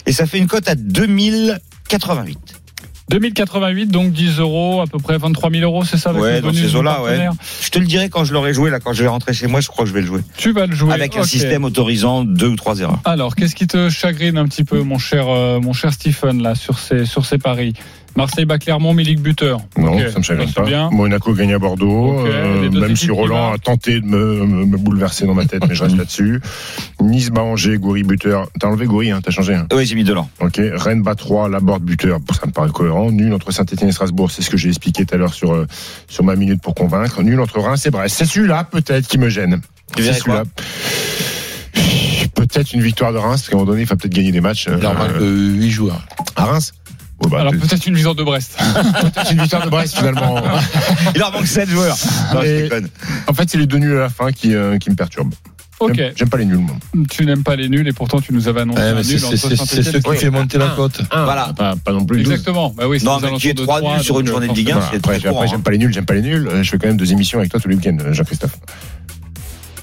[0.06, 2.61] Et ça fait une cote à 2088.
[3.12, 6.52] 2088, donc 10 euros, à peu près 23 000 euros, c'est ça avec Ouais, dans
[6.52, 7.28] ces eaux-là, ouais.
[7.62, 9.60] Je te le dirai quand je l'aurai joué, là, quand je vais rentrer chez moi,
[9.60, 10.20] je crois que je vais le jouer.
[10.36, 10.92] Tu vas le jouer.
[10.92, 13.00] Avec un système autorisant deux ou trois erreurs.
[13.04, 16.54] Alors, qu'est-ce qui te chagrine un petit peu, mon cher, euh, mon cher Stephen, là,
[16.54, 17.74] sur ces, sur ces paris?
[18.16, 19.60] Marseille bat Clermont, Milik buteur.
[19.78, 20.64] Non, Ok, ça me chagrine pas.
[20.64, 20.90] bien.
[20.90, 25.26] Monaco gagne à Bordeaux, euh, même si Roland a tenté de me, me- me bouleverser
[25.26, 26.40] dans ma tête, mais je reste là-dessus.
[27.00, 28.48] Nice bat Angers, Goury buteur.
[28.60, 29.54] T'as enlevé Goury, hein, t'as changé.
[29.54, 29.66] Hein.
[29.72, 30.28] Oui, j'ai mis Delors.
[30.40, 33.10] Ok, Rennes bat 3, Laborde buteur, ça me paraît cohérent.
[33.10, 35.66] Nul entre Saint-Etienne et Strasbourg, c'est ce que j'ai expliqué tout à l'heure sur, euh,
[36.08, 37.22] sur ma minute pour convaincre.
[37.22, 38.16] Nul entre Reims et Brest.
[38.18, 39.60] C'est celui-là peut-être qui me gêne.
[39.96, 40.44] C'est celui-là.
[42.34, 44.40] Peut-être une victoire de Reims, parce qu'à un moment donné, il faut peut-être gagner des
[44.40, 44.66] matchs.
[44.68, 46.06] Il Euh, 8 joueurs.
[46.36, 46.72] à Reims
[47.22, 48.56] Ouais, bah, Alors, peut- peut-être une victoire de Brest.
[49.02, 50.42] peut-être une victoire de Brest finalement.
[51.14, 51.96] Il leur manque 7 joueurs.
[52.34, 52.88] Non, je Et- déconne.
[53.28, 55.32] En fait, c'est les deux nuls à la fin qui, euh, qui me perturbent.
[55.80, 56.00] ok.
[56.16, 56.76] J'aime- pas les nuls, moi.
[57.10, 60.16] Tu n'aimes pas les nuls et pourtant tu nous avais annoncé mais c'est ce qui
[60.16, 61.00] fait monter la cote.
[61.12, 61.52] Voilà.
[61.56, 62.30] Pas, pas non plus 12.
[62.32, 62.70] Exactement.
[62.76, 64.74] Bah oui, Non, mais de trois trois, nuls sur une journée de euh, Ligue 1,
[64.74, 65.46] Voilà, c'est après, très après, courant.
[65.46, 66.48] j'aime pas les nuls, j'aime pas les nuls.
[66.48, 68.56] Euh, Je fais quand même deux émissions avec toi tous les week-ends, euh, Jean-Christophe.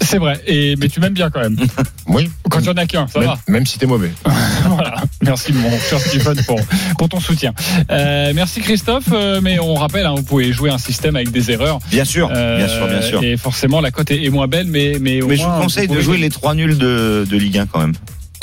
[0.02, 0.42] C'est vrai.
[0.48, 1.58] Et, mais tu m'aimes bien quand même.
[2.08, 2.28] Oui.
[2.50, 3.38] Quand il y en a qu'un, ça même, va.
[3.48, 4.12] même si t'es mauvais.
[4.68, 4.96] voilà.
[5.22, 6.60] Merci mon cher Stephen pour,
[6.98, 7.54] pour ton soutien.
[7.92, 9.10] Euh, merci Christophe.
[9.12, 11.78] Euh, mais on rappelle, hein, vous pouvez jouer un système avec des erreurs.
[11.92, 13.24] Bien sûr, Euh, bien sûr, bien sûr.
[13.24, 15.88] Et forcément, la cote est, est moins belle, mais mais, au Mais je vous conseille
[15.88, 17.94] de jouer les 3 nuls de, de Ligue 1 quand même.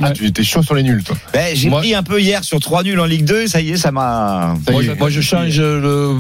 [0.01, 1.17] Ah, tu étais chaud sur les nuls, toi.
[1.33, 3.71] Ben, j'ai pris un peu hier sur 3 nuls en Ligue 2 et ça y
[3.73, 4.55] est, ça m'a.
[4.65, 4.87] Ça y Moi, est.
[4.87, 6.19] je- moi, je change le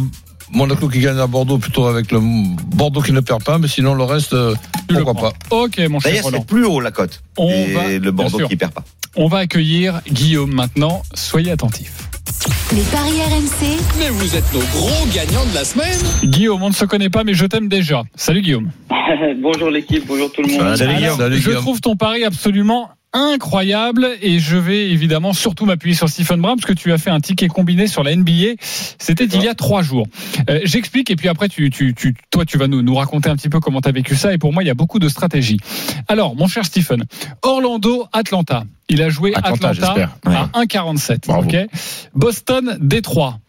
[0.52, 3.94] Monaco qui gagne à Bordeaux plutôt avec le Bordeaux qui ne perd pas, mais sinon
[3.94, 4.54] le reste, euh,
[4.88, 5.56] Tu le pourquoi prends.
[5.60, 5.64] pas.
[5.64, 7.22] Ok, mon cher D'ailleurs, c'est plus haut la cote.
[7.36, 8.84] On et va- le Bordeaux qui perd pas.
[9.16, 11.02] On va accueillir Guillaume maintenant.
[11.14, 12.08] Soyez attentifs.
[12.74, 13.78] Les paris RMC.
[13.98, 15.98] Mais vous êtes nos gros gagnants de la semaine.
[16.24, 18.02] Guillaume, on ne se connaît pas, mais je t'aime déjà.
[18.14, 18.70] Salut Guillaume.
[19.42, 20.60] bonjour l'équipe, bonjour tout le monde.
[20.80, 26.40] Alors, je trouve ton pari absolument incroyable et je vais évidemment surtout m'appuyer sur Stephen
[26.40, 28.54] Brown parce que tu as fait un ticket combiné sur la NBA.
[28.60, 30.06] C'était il y a trois jours.
[30.50, 33.36] Euh, J'explique et puis après tu, tu, tu, toi tu vas nous, nous raconter un
[33.36, 35.08] petit peu comment tu as vécu ça et pour moi il y a beaucoup de
[35.08, 35.58] stratégie.
[36.08, 37.04] Alors mon cher Stephen,
[37.42, 38.64] Orlando, Atlanta.
[38.88, 41.36] Il a joué Atlanta, Atlanta, à 1,47.
[41.36, 41.56] Ok?
[42.14, 43.40] Boston, Détroit.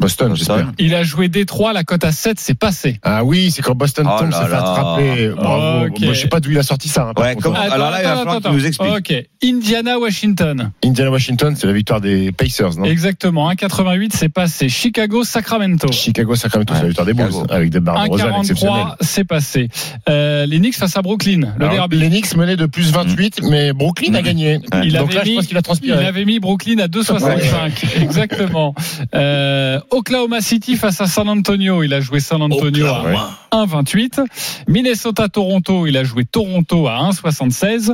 [0.00, 0.72] Boston, j'espère.
[0.78, 3.00] Il a joué Détroit, la cote à 7, c'est passé.
[3.02, 5.28] Ah oui, c'est quand Boston Oh tombe, s'est fait attraper.
[5.36, 5.88] Bravo.
[6.00, 7.08] Moi, je sais pas d'où il a sorti ça.
[7.08, 8.90] hein, Ouais, comment- alors là, il va falloir qu'il nous explique.
[8.96, 9.14] Ok.
[9.42, 10.70] Indiana, Washington.
[10.84, 12.84] Indiana Washington, c'est la victoire des Pacers, non?
[12.84, 13.48] Exactement.
[13.50, 14.68] 1,88, c'est passé.
[14.68, 15.90] Chicago, Sacramento.
[15.92, 18.76] Chicago, Sacramento, c'est la victoire des Bulls, avec des barres de Rosanne exceptionnelles.
[18.76, 19.68] 1,43, c'est passé.
[20.08, 21.40] Euh, les Knicks face à Brooklyn.
[21.58, 21.98] Le Alors, derby.
[21.98, 24.60] les Knicks menaient de plus 28, mais Brooklyn a gagné.
[24.84, 26.06] Il Donc avait là, je mis- pense qu'il a Il transpiré.
[26.06, 27.84] avait mis Brooklyn à 2,65.
[28.00, 28.74] Exactement.
[29.14, 31.82] Euh, Oklahoma City face à San Antonio.
[31.82, 33.30] Il a joué San Antonio Oklahoma.
[33.50, 34.20] à 1,28.
[34.68, 35.86] Minnesota-Toronto.
[35.86, 37.92] Il a joué Toronto à 1,76.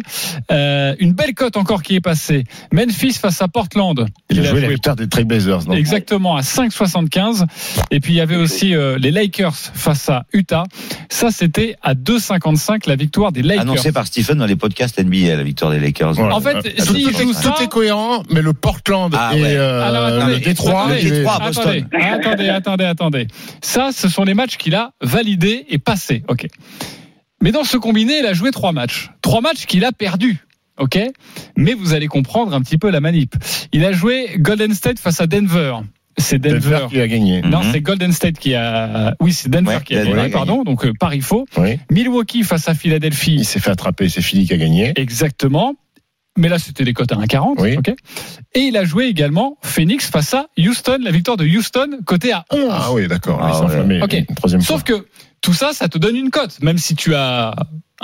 [0.51, 2.45] Euh, une belle cote encore qui est passée.
[2.73, 4.07] Memphis face à Portland.
[4.31, 5.75] Il a joué la victoire des Trailblazers, non?
[5.75, 7.45] Exactement à 5,75.
[7.91, 10.65] Et puis il y avait aussi euh, les Lakers face à Utah.
[11.09, 13.63] Ça c'était à 2,55 la victoire des Lakers.
[13.63, 16.19] Annoncé par Stephen dans les podcasts NBA, la victoire des Lakers.
[16.19, 19.33] En fait, Euh, si tout, tout est, ça- tout est cohérent, mais le Portland Ah
[19.37, 19.57] et ouais.
[19.57, 23.27] euh, Alors, attendez, le Détroit, attendez, est- attendez, attendez, attendez, attendez.
[23.63, 26.23] Ça, ce sont les matchs qu'il a validés et passés.
[26.29, 26.47] Ok.
[27.43, 29.11] Mais dans ce combiné, il a joué trois matchs.
[29.23, 30.39] Trois matchs qu'il a perdus.
[30.79, 30.99] Ok.
[31.57, 33.35] Mais vous allez comprendre un petit peu la manip.
[33.73, 35.77] Il a joué Golden State face à Denver.
[36.17, 36.59] C'est Denver.
[36.61, 37.43] Denver qui a gagné.
[37.43, 37.73] Non, Mhm.
[37.73, 39.15] c'est Golden State qui a.
[39.21, 40.33] Oui, c'est Denver Ouais, qui a Denver gagné, a gagné.
[40.33, 40.63] pardon.
[40.63, 41.45] Donc, euh, Paris faux.
[41.57, 41.79] Oui.
[41.91, 43.35] Milwaukee face à Philadelphie.
[43.35, 44.93] Il s'est fait attraper, c'est Philly qui a gagné.
[44.97, 45.75] Exactement.
[46.37, 47.55] Mais là, c'était les cotes à 1,40.
[47.59, 47.77] Oui.
[47.77, 47.95] ok.
[48.55, 52.45] Et il a joué également Phoenix face à Houston, la victoire de Houston, côté à
[52.51, 52.61] 11.
[52.71, 53.39] Ah oui, d'accord.
[53.41, 53.65] Ah ouais.
[53.67, 54.13] enflammé Ok.
[54.15, 54.77] une troisième fois.
[54.77, 55.07] Sauf que
[55.41, 56.61] tout ça, ça te donne une cote.
[56.61, 57.55] Même si tu as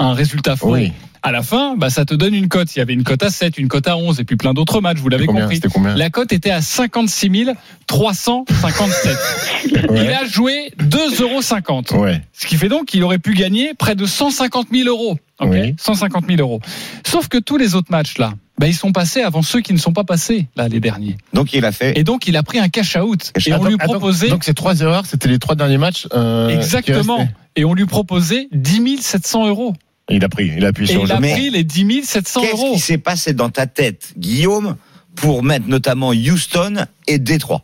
[0.01, 0.93] un résultat faux, Oui.
[1.23, 2.75] à la fin, bah, ça te donne une cote.
[2.75, 4.81] Il y avait une cote à 7, une cote à 11 et puis plein d'autres
[4.81, 5.61] matchs, vous l'avez compris.
[5.97, 7.49] La cote était à 56
[7.87, 9.19] 357.
[9.95, 12.03] Il a joué 2,50 euros.
[12.05, 12.23] Ouais.
[12.33, 15.19] Ce qui fait donc qu'il aurait pu gagner près de 150 000 euros.
[15.41, 15.75] Ok Oui.
[15.79, 16.61] 150 000 euros.
[17.07, 19.79] Sauf que tous les autres matchs là, bah, ils sont passés avant ceux qui ne
[19.79, 21.17] sont pas passés là les derniers.
[21.33, 21.99] Donc il a fait.
[21.99, 24.29] Et donc il a pris un cash out Cash et on lui ah, donc- proposait
[24.29, 26.07] Donc, ces trois erreurs, c'était les trois derniers matchs.
[26.15, 27.27] euh, exactement
[27.57, 29.75] et on lui proposait 10 700 euros.
[30.11, 31.21] Il a pris, il a appuyé Et sur il le a.
[31.21, 32.73] Mais pris les 10 700 Qu'est-ce euros.
[32.75, 34.77] qui s'est passé dans ta tête, Guillaume,
[35.17, 37.63] pour mettre notamment Houston et Détroit?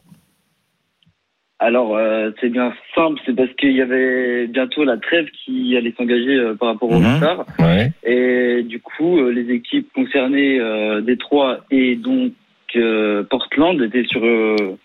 [1.59, 5.95] Alors, euh, c'est bien simple, c'est parce qu'il y avait bientôt la trêve qui allait
[5.97, 7.03] s'engager euh, par rapport au.
[7.03, 7.47] All-Star.
[7.59, 7.93] Ouais.
[8.05, 12.33] Et du coup, euh, les équipes concernées, euh, Détroit et donc
[12.77, 14.77] euh, Portland, étaient sur euh,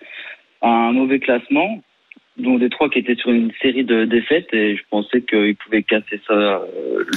[0.62, 1.82] un mauvais classement,
[2.38, 6.20] dont Détroit qui était sur une série de défaites, et je pensais qu'ils pouvaient casser
[6.28, 6.60] ça euh,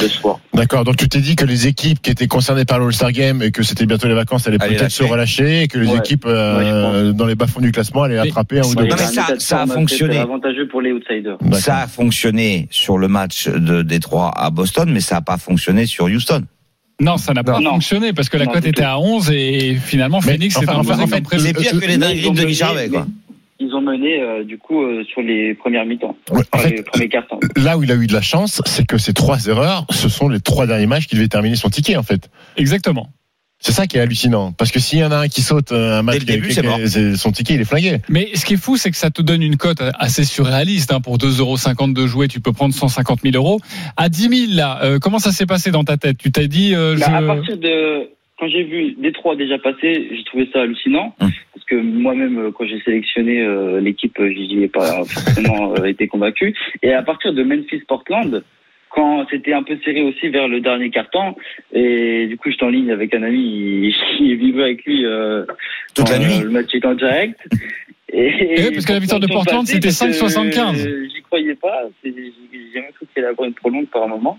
[0.00, 0.40] le soir.
[0.52, 0.84] D'accord.
[0.84, 3.62] Donc tu t'es dit que les équipes qui étaient concernées par l'All-Star Game et que
[3.62, 5.12] c'était bientôt les vacances allaient Allez peut-être se lâcher.
[5.12, 5.98] relâcher et que les Ouais.
[5.98, 8.82] équipes euh, Ouais, dans les bas-fonds du classement allaient Mais- attraper un ou deux.
[8.86, 10.18] Non, mais ça- a fonctionné.
[10.18, 11.38] avantageux pour les outsiders.
[11.40, 11.54] D'accord.
[11.58, 15.86] Ça a fonctionné sur le match de Détroit à Boston, mais ça n'a pas fonctionné
[15.86, 16.42] sur Houston.
[17.00, 17.70] Non, ça n'a pas Non.
[17.70, 18.86] fonctionné parce que la cote était tout.
[18.88, 21.22] à 11 et finalement Phoenix s'est enfin, imposé en fait.
[21.38, 23.06] C'est pire que les Mais dingueries de Guy Charvet, quoi.
[23.64, 26.16] Mais Ils ont mené, euh, du coup, euh, sur les premières mi-temps.
[26.30, 27.38] Ouais, en fait, les premiers cartons.
[27.56, 30.28] là où il a eu de la chance, c'est que ces trois erreurs, ce sont
[30.28, 32.30] les trois derniers matchs qui devaient terminer son ticket, en fait.
[32.56, 33.10] Exactement.
[33.60, 34.52] C'est ça qui est hallucinant.
[34.52, 36.62] Parce que s'il y en a un qui saute euh, un match, Dès le début,
[36.66, 36.78] mort.
[37.16, 37.98] son ticket, il est flingué.
[38.10, 40.92] Mais ce qui est fou, c'est que ça te donne une cote assez surréaliste.
[40.92, 41.00] Hein.
[41.00, 43.60] Pour 2,50 euros de jouer, tu peux prendre 150 000 euros.
[43.96, 46.18] À 10 000, là, euh, comment ça s'est passé dans ta tête?
[46.18, 50.24] Tu t'es dit, euh, Bah, à partir de quand j'ai vu Détroit déjà passer, j'ai
[50.24, 51.30] trouvé ça hallucinant Hum.
[51.66, 55.84] Parce que moi-même euh, quand j'ai sélectionné euh, l'équipe, euh, j'y ai pas forcément euh,
[55.84, 56.54] été convaincu.
[56.82, 58.42] Et à partir de Memphis Portland,
[58.90, 61.34] quand c'était un peu serré aussi vers le dernier carton,
[61.72, 65.44] et du coup j'étais en ligne avec un ami, il vivait avec lui euh,
[65.94, 66.40] Toute la nuit.
[66.42, 67.40] le match était en direct.
[68.12, 70.86] Et, Eh oui, parce que la victoire de Portland c'était passait, parce que, 5,75.
[70.86, 71.82] euh, J'y croyais pas.
[72.04, 72.12] J'ai
[72.74, 74.38] jamais cru qu'il allait avoir une prolongue par un moment.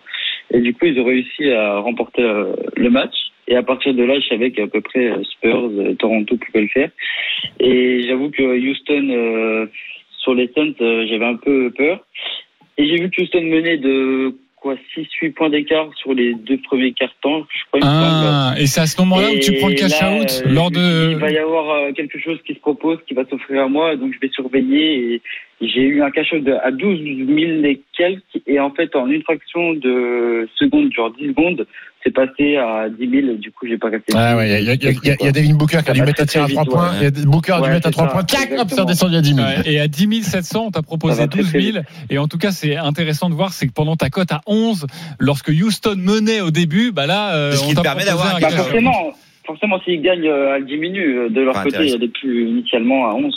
[0.54, 3.16] Et du coup, ils ont réussi à remporter euh, le match.
[3.48, 6.64] Et à partir de là, je savais qu'à peu près euh, Spurs, euh, Toronto pouvaient
[6.64, 6.90] le faire.
[7.60, 9.68] Et j'avoue que Houston, euh,
[10.20, 12.00] sur les Suns, euh, j'avais un peu peur.
[12.78, 16.94] Et j'ai vu que Houston menait de quoi 6-8 points d'écart sur les deux premiers
[16.94, 17.82] cartons, je crois.
[17.82, 17.94] semble.
[17.94, 21.12] Ah, et c'est à ce moment-là où tu prends le cash là, out lors de.
[21.12, 24.14] Il va y avoir quelque chose qui se propose, qui va s'offrir à moi, donc
[24.14, 25.14] je vais surveiller.
[25.14, 25.22] Et,
[25.62, 29.24] j'ai eu un cash de- à 12 000 et quelques, et en fait, en une
[29.24, 31.66] fraction de seconde, genre 10 secondes,
[32.04, 34.14] c'est passé à 10 000, et du coup, j'ai pas capté.
[34.16, 35.56] Ah ouais, il y a, il y a- il y a- il y a Devin
[35.56, 36.90] Booker qui a dû Ça mettre très, tir à très 3 vite, points.
[36.92, 36.98] ouais.
[37.00, 38.24] Il y a Booker a dû mettre à c'est 3 ça, points.
[38.24, 38.82] Tac, hop, c'est exactement.
[38.86, 39.48] redescendu à 10 000.
[39.48, 41.78] Ouais, et à 10 700, on t'a Ça proposé va très, 12 très 000.
[42.10, 44.86] Et en tout cas, c'est intéressant de voir, c'est que pendant ta cote à 11,
[45.20, 48.36] lorsque Houston menait au début, bah là, euh, on qui te t'a permet proposé d'avoir
[48.36, 49.14] un Bah, forcément,
[49.46, 51.18] forcément, s'ils gagnent, euh, elle diminue.
[51.18, 53.36] euh, De leur côté, elle est plus initialement à 11.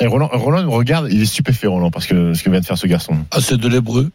[0.00, 2.64] Et Roland, Roland nous regarde, il est stupéfait, Roland, parce que ce que vient de
[2.64, 3.14] faire ce garçon.
[3.32, 4.10] Ah, c'est de l'hébreu.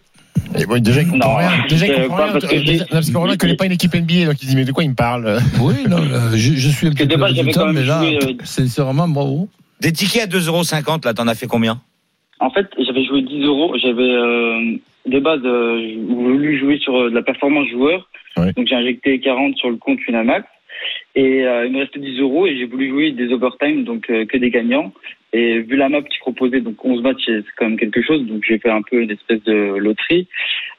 [0.57, 1.51] Et bon, déjà, il comprend Non, rien.
[1.69, 2.31] Déjà, il euh, comprend rien.
[2.33, 4.47] parce que Euh, non, parce que Roland ne connaît pas une équipe NBA, donc il
[4.49, 5.37] dit, mais de quoi il me parle?
[5.61, 8.33] Oui, non, là, je, je suis un petit de peu résultat, mais là, joué, euh,
[8.43, 9.47] sincèrement, bravo.
[9.81, 11.79] Des tickets à 2,50€, là, t'en as fait combien?
[12.39, 13.75] En fait, j'avais joué 10 euros.
[13.81, 18.09] J'avais euh, de base euh, voulu jouer sur euh, de la performance joueur.
[18.37, 18.51] Ouais.
[18.53, 20.45] Donc j'ai injecté 40 sur le compte Winamax.
[21.15, 24.25] Et euh, il me restait 10 euros et j'ai voulu jouer des overtime, donc euh,
[24.25, 24.91] que des gagnants.
[25.33, 28.25] Et vu la map qui proposait, donc 11 matchs, c'est quand même quelque chose.
[28.25, 30.27] Donc j'ai fait un peu une espèce de loterie.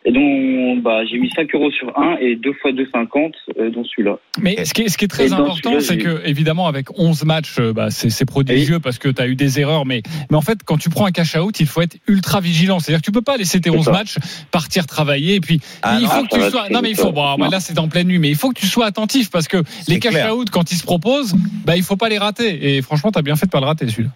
[0.07, 3.85] Et donc bah, j'ai mis 5 euros sur un et 2 fois 2,50 euh, dont
[3.85, 4.19] celui-là.
[4.41, 7.25] Mais ce qui est, ce qui est très Et important, c'est que, évidemment, avec 11
[7.25, 9.85] matchs, euh, bah, c'est prodigieux parce que tu as eu des erreurs.
[9.85, 12.79] Mais, mais en fait, quand tu prends un cash-out, il faut être ultra vigilant.
[12.79, 13.93] C'est-à-dire que tu peux pas laisser tes C'est 11 ça.
[13.93, 14.17] matchs
[14.53, 15.35] partir travailler.
[15.35, 16.69] Et puis, Ah il non, faut que tu sois.
[16.71, 17.11] Non, mais il faut.
[17.13, 18.21] Bon, bah, là, c'est en pleine nuit.
[18.21, 20.13] Mais il faut que tu sois attentif parce que les clair.
[20.13, 21.35] cash-out, quand ils se proposent,
[21.65, 22.77] bah, il faut pas les rater.
[22.77, 24.11] Et franchement, tu as bien fait de pas le rater, celui-là.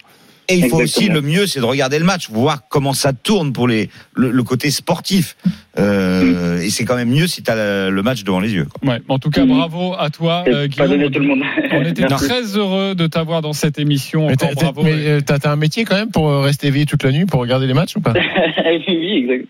[0.51, 1.15] Et il faut aussi, Exactement.
[1.15, 4.43] le mieux, c'est de regarder le match, voir comment ça tourne pour les, le, le
[4.43, 5.37] côté sportif.
[5.79, 8.67] Euh, Et c'est quand même mieux si tu as le match devant les yeux.
[8.67, 8.93] quoi.
[8.95, 9.01] Ouais.
[9.09, 9.57] En tout cas, Mhm.
[9.57, 11.13] bravo à toi, euh, pas donné à Guillaume.
[11.13, 11.43] tout le monde.
[11.73, 12.27] On était Merci.
[12.29, 14.27] très heureux de t'avoir dans cette émission.
[14.27, 14.83] Mais Encore t'as- t'as- bravo.
[14.83, 17.25] mais, euh, t'as t'as un métier quand même pour euh, rester éveillé toute la nuit
[17.27, 18.13] pour regarder les matchs ou pas?
[18.87, 19.41] Oui,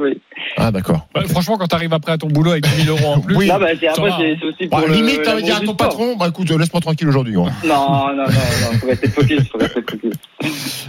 [0.00, 0.20] oui.
[0.56, 1.06] Ah, d'accord.
[1.28, 3.48] Franchement, quand tu arrives après à ton boulot avec 10 000 euros en plus, Oui.
[3.48, 4.36] Non, bah, c'est, ça après, va, c'est, hein.
[4.40, 6.80] c'est aussi Bah, pour le, limite, de dire à ton patron, bah écoute, euh, laisse-moi
[6.80, 7.34] tranquille aujourd'hui.
[7.34, 7.48] gros.
[7.66, 10.14] Non, non, non, non, faut rester focus, faut rester focus.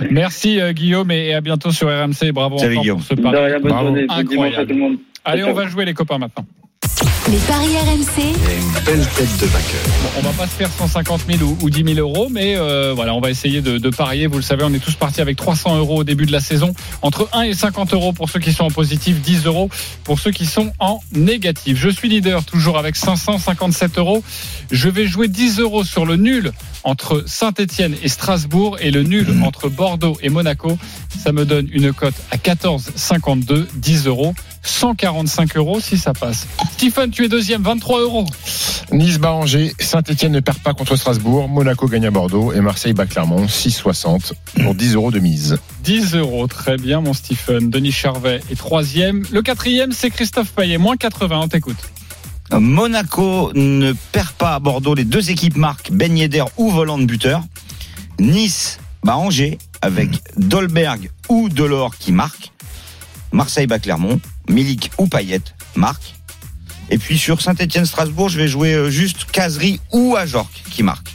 [0.09, 2.31] Merci euh, Guillaume et à bientôt sur RMC.
[2.33, 2.97] Bravo Salut, encore Guillaume.
[2.99, 3.37] pour ce pari.
[3.37, 3.87] rien, bonne Bravo.
[3.87, 4.67] journée, bon dimanche à Incroyable.
[4.67, 4.97] tout le monde.
[5.25, 6.45] Allez, on va jouer les copains maintenant.
[7.31, 9.81] Les paris RMC, une belle tête de vainqueur.
[10.01, 12.93] Bon, on va pas se faire 150 000 ou, ou 10 000 euros, mais euh,
[12.95, 14.25] voilà, on va essayer de, de parier.
[14.25, 16.73] Vous le savez, on est tous partis avec 300 euros au début de la saison.
[17.03, 19.69] Entre 1 et 50 euros pour ceux qui sont en positif, 10 euros
[20.05, 21.77] pour ceux qui sont en négatif.
[21.79, 24.23] Je suis leader, toujours avec 557 euros.
[24.71, 26.51] Je vais jouer 10 euros sur le nul
[26.83, 30.79] entre Saint-Etienne et Strasbourg et le nul entre Bordeaux et Monaco.
[31.23, 34.33] Ça me donne une cote à 14,52, 10 euros.
[34.63, 36.47] 145 euros si ça passe.
[36.73, 38.25] Stephen, tu es deuxième, 23 euros.
[38.91, 42.93] Nice bat Angers, Saint-Etienne ne perd pas contre Strasbourg, Monaco gagne à Bordeaux et Marseille
[42.93, 45.57] bat Clermont, 6,60 pour 10 euros de mise.
[45.83, 47.69] 10 euros, très bien mon Stephen.
[47.69, 49.23] Denis Charvet est troisième.
[49.31, 51.77] Le quatrième, c'est Christophe Payet, moins 80, on t'écoute.
[52.51, 54.95] Monaco ne perd pas à Bordeaux.
[54.95, 57.43] Les deux équipes marquent Ben Yedder ou volant de buteur.
[58.19, 62.51] Nice bat Angers avec Dolberg ou Delors qui marque.
[63.31, 64.19] Marseille bat Clermont.
[64.49, 65.41] Milik ou Payet
[65.75, 66.15] marque.
[66.89, 71.13] Et puis sur Saint-Etienne-Strasbourg, je vais jouer euh, juste Casery ou Ajorc qui marque.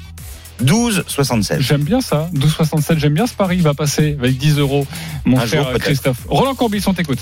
[0.63, 1.59] 12,76.
[1.61, 4.87] J'aime bien ça, 12,67, j'aime bien ce pari, il va passer avec 10 euros,
[5.25, 5.81] mon Un cher jour.
[5.81, 6.19] Christophe.
[6.29, 7.19] Roland Courbis, on t'écoute.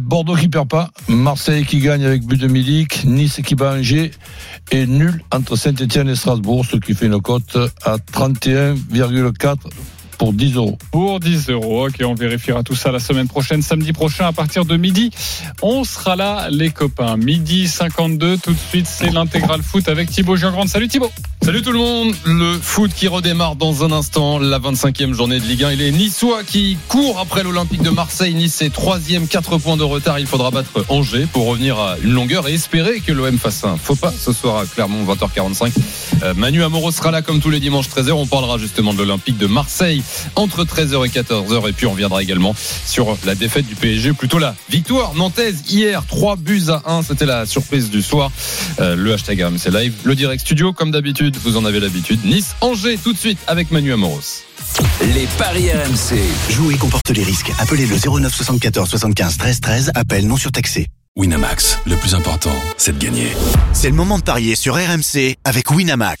[0.00, 4.12] Bordeaux qui perd pas, Marseille qui gagne avec but de Milik, Nice qui bat Angers
[4.70, 9.56] et nul entre Saint-Etienne et Strasbourg, ce qui fait une cote à 31,4
[10.22, 10.78] pour 10 euros.
[10.92, 14.64] Pour 10 euros, ok, on vérifiera tout ça la semaine prochaine, samedi prochain à partir
[14.64, 15.10] de midi.
[15.62, 17.16] On sera là, les copains.
[17.16, 20.68] Midi 52, tout de suite, c'est l'intégral foot avec Thibaut Giangrande.
[20.68, 21.10] Salut Thibaut
[21.44, 25.44] Salut tout le monde, le foot qui redémarre dans un instant, la 25e journée de
[25.44, 25.72] Ligue 1.
[25.72, 28.32] Il est Niçois qui court après l'Olympique de Marseille.
[28.32, 30.20] Nice est troisième, 4 points de retard.
[30.20, 33.76] Il faudra battre Angers pour revenir à une longueur et espérer que l'OM fasse un
[33.76, 35.72] faux pas ce soir à Clermont, 20h45.
[36.22, 38.12] Euh, Manu Amoro sera là comme tous les dimanches 13h.
[38.12, 40.04] On parlera justement de l'Olympique de Marseille
[40.36, 41.68] entre 13h et 14h.
[41.68, 42.54] Et puis on reviendra également
[42.86, 47.02] sur la défaite du PSG, plutôt la victoire nantaise hier, 3 buts à 1.
[47.02, 48.30] C'était la surprise du soir.
[48.80, 52.24] Euh, le hashtag RMC Live, le direct studio comme d'habitude, vous en avez l'habitude.
[52.24, 54.42] Nice, Angers tout de suite avec Manu Amoros.
[55.14, 56.18] Les paris RMC.
[56.50, 57.52] Jouer comporte les risques.
[57.58, 59.92] Appelez le 09 74 75 13 13.
[59.94, 60.86] Appel non surtaxé.
[61.14, 63.28] Winamax, le plus important, c'est de gagner.
[63.74, 66.20] C'est le moment de parier sur RMC avec Winamax.